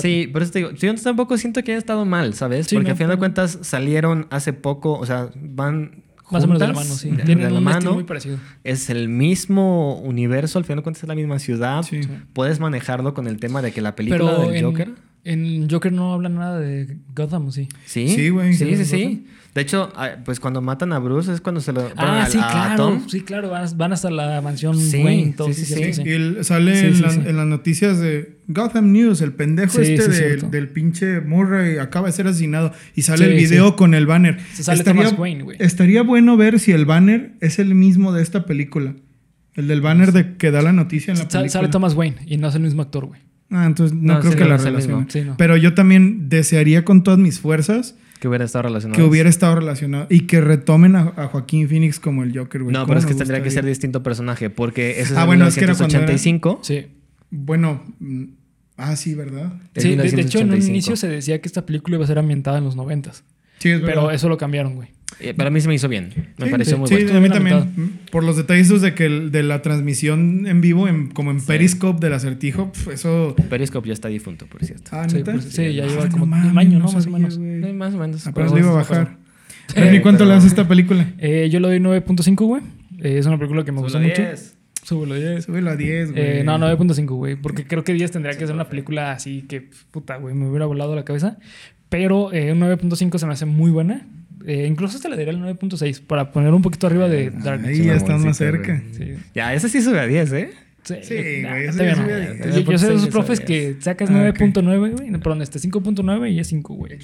[0.00, 2.66] Sí, por eso te digo, yo tampoco siento que haya estado mal, ¿sabes?
[2.66, 6.46] Sí, Porque no, al final de cuentas salieron hace poco, o sea, van Más o
[6.46, 7.10] menos de la juntas, mano, sí.
[7.10, 7.94] de- Tienen de la un mano.
[7.94, 8.38] muy parecido.
[8.64, 11.82] Es el mismo universo, al final de cuentas es la misma ciudad.
[11.82, 12.00] Sí.
[12.32, 14.90] Puedes manejarlo con el tema de que la película Pero del en, Joker.
[15.24, 17.68] En Joker no hablan nada de Gotham, ¿o sí?
[17.84, 19.26] Sí, Sí, güey, Sí, sí, sí.
[19.54, 21.90] De hecho, ah, pues cuando matan a Bruce es cuando se lo.
[21.96, 22.76] Ah, sí, a claro.
[22.76, 23.08] Tom.
[23.08, 23.50] Sí, claro.
[23.50, 25.34] Van, van hasta la mansión Sí, Wayne.
[25.36, 26.02] Todo, sí, sí, sí.
[26.06, 27.20] Y el- sale Sí, en, sí, la- sí.
[27.26, 32.06] en las noticias de Gotham News, el pendejo Sí, este sí, del- pinche Murray acaba
[32.06, 33.74] de ser asesinado y sale Sí, el video sí.
[33.76, 34.38] con el banner.
[34.54, 35.56] Se sale Thomas Wayne, güey.
[35.60, 38.94] estaría bueno ver si el banner es el mismo de esta película.
[39.56, 41.48] El del banner de que da la noticia en la película.
[41.50, 43.20] Sale Thomas Wayne y no es el mismo actor, güey.
[43.50, 45.10] Ah, entonces no, No, creo sí, que no la el.
[45.10, 45.36] Sí, no.
[45.36, 48.96] Pero yo también desearía con todas mis fuerzas Que hubiera estado relacionado.
[48.96, 52.72] que hubiera estado relacionado y que retomen a, a Joaquín Phoenix como el Joker, güey.
[52.72, 55.26] No, ¿Cómo pero es que tendría que ser distinto personaje, porque eso es Ah, en
[55.26, 56.60] bueno, es que era cuando era- 1985.
[56.62, 56.86] Sí.
[57.30, 58.24] Bueno, mm,
[58.76, 59.52] ah, sí, ¿verdad?
[59.76, 60.68] Sí, de, de hecho, en un 1985.
[60.70, 63.24] inicio se decía que esta película iba a ser ambientada en los noventas.
[63.60, 64.88] Sí, es Pero eso lo cambiaron, güey.
[65.20, 66.32] Eh, Para mí se me hizo bien.
[66.38, 67.18] Me Sí, pareció sí, muy sí, bueno.
[67.18, 67.58] a mí también.
[67.76, 71.44] Mm, Por los detalles de que el- de la transmisión en vivo, en, como en
[71.44, 73.36] Periscope del acertijo, pf, eso.
[73.50, 74.90] Periscope ya está difunto, por cierto.
[74.92, 76.86] Ah, Sí, pues, sí, ya Ah, lleva no como mames, un año, ¿no?
[76.86, 77.38] no Más o menos.
[77.38, 77.72] güey.
[77.74, 78.26] Más o menos.
[78.26, 79.16] Apenas Pero le iba a bajar.
[79.74, 81.06] Pero, ¿y cuánto pero- le das a esta película?
[81.18, 82.62] Eh, yo le doy 9.5, güey.
[83.02, 84.22] Eh, es una película que me gustó Solo mucho.
[84.22, 84.56] 10.
[84.84, 85.44] Súbelo 10.
[85.44, 86.22] Súbelo a 10, güey.
[86.40, 87.36] Eh, no, 9.5, güey.
[87.36, 90.64] Porque creo que 10 tendría que ser una película así que, puta, güey, me hubiera
[90.66, 91.36] volado la cabeza.
[91.90, 94.06] Pero eh, un 9.5 se me hace muy buena.
[94.46, 97.78] Eh, incluso hasta le daría el 9.6 para poner un poquito arriba de Dark Knight.
[97.80, 98.82] Ahí ya están más cerca.
[98.92, 99.14] Sí.
[99.34, 100.50] Ya, ese sí sube a 10, ¿eh?
[100.82, 102.02] Sí, Sí, nah, güey, eso todavía ya no.
[102.04, 102.64] sube a Yo- 10.
[102.64, 105.10] Yo, yo sé de esos 9.6 profes que sacas Ah, 9.9, güey.
[105.12, 106.96] Perdón, este 5.9 y es 5, güey.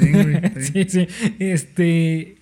[0.00, 0.52] Bien, güey.
[0.62, 1.06] Sí, sí.
[1.38, 2.36] Este.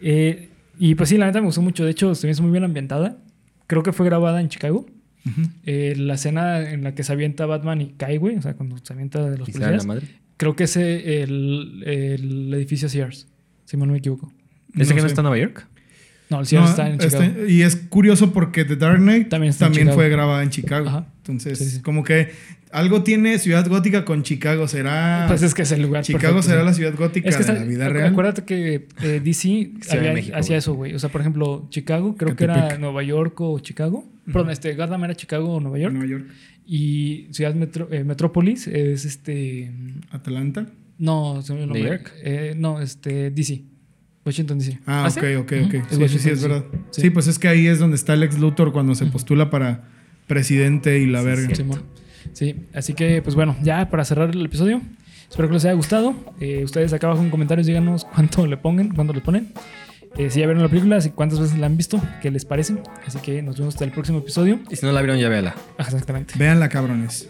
[0.00, 0.48] eh,
[0.78, 1.84] y pues sí, la neta me gustó mucho.
[1.84, 3.16] De hecho, se me hizo muy bien ambientada.
[3.66, 4.86] Creo que fue grabada en Chicago.
[5.64, 8.36] Eh, la escena en la que se avienta Batman y cae, güey.
[8.36, 9.86] O sea, cuando se avienta de los da la policías.
[9.86, 10.06] madre.
[10.36, 13.26] Creo que es el, el edificio Sears,
[13.64, 14.32] si mal no me equivoco.
[14.74, 15.66] ¿Ese No que no está en Nueva York?
[16.28, 17.22] No, el Sears No, está en Chicago.
[17.22, 20.88] está- y es curioso porque The Dark Knight También también, fue grabada en Chicago.
[20.88, 21.06] Ajá.
[21.18, 21.80] Entonces, Sí, sí.
[21.82, 22.30] como que
[22.72, 24.66] algo tiene Ciudad Gótica con Chicago.
[24.68, 26.66] ¿Será Pues es que es el lugar Chicago perfecto, será sí.
[26.66, 28.10] la ciudad gótica Es que de está- la vida real?
[28.10, 30.32] Acuérdate que eh, DC hacía güey.
[30.58, 30.94] eso, güey.
[30.94, 32.76] O sea, por ejemplo, Chicago, creo que era.
[32.76, 34.04] Nueva York o Chicago.
[34.26, 35.94] Perdón, este, Gotham era Chicago o Nueva York.
[35.94, 36.26] Nueva York,
[36.66, 39.72] Y Ciudad Metro- eh, Metrópolis es este.
[40.10, 40.66] Atlanta.
[40.98, 42.00] No, se me.
[42.22, 43.62] Eh, no, este, DC.
[44.24, 44.80] Washington DC.
[44.86, 45.34] Ah, ¿Ah, ok, sí?
[45.36, 45.74] ok, ok.
[45.74, 46.64] Es Sí, sí, sí, es verdad.
[46.90, 47.02] Sí.
[47.02, 47.10] Sí.
[47.10, 49.84] pues es que ahí es donde está Lex Luthor cuando se postula para
[50.26, 51.48] presidente y la verga.
[52.32, 54.82] Sí, así que, pues bueno, ya para cerrar el episodio,
[55.30, 56.14] espero que les haya gustado.
[56.40, 59.52] Eh, ustedes acá abajo en comentarios díganos cuánto le pongan, cuánto le ponen.
[60.18, 62.76] Eh, si ya vieron la película, si cuántas veces la han visto, qué les parece.
[63.06, 64.60] Así que nos vemos hasta el próximo episodio.
[64.70, 65.54] Y si no la vieron, ya véala.
[65.78, 66.34] Ah, Exactamente.
[66.38, 67.28] Véanla, cabrones.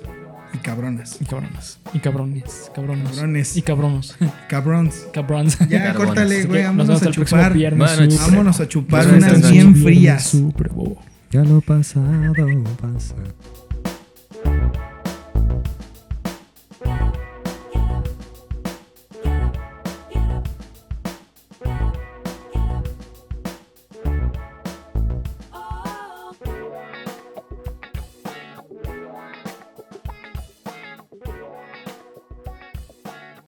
[0.54, 1.20] Y cabronas.
[1.20, 1.80] Y cabronas.
[1.92, 2.70] Y cabrones.
[2.74, 3.10] Cabrones.
[3.10, 3.56] Cabrones.
[3.56, 4.16] Y cabronos.
[4.48, 5.06] Cabrons.
[5.12, 5.58] Cabrons.
[5.68, 5.96] Ya, Carbonas.
[5.96, 6.62] córtale, güey.
[6.62, 7.52] Vámonos a chupar.
[7.52, 8.18] viernes.
[8.20, 10.22] Vámonos a chupar unas bien Viernes frías.
[10.28, 10.96] Super Bowl.
[11.32, 12.32] Ya lo pasado
[12.80, 13.14] pasa.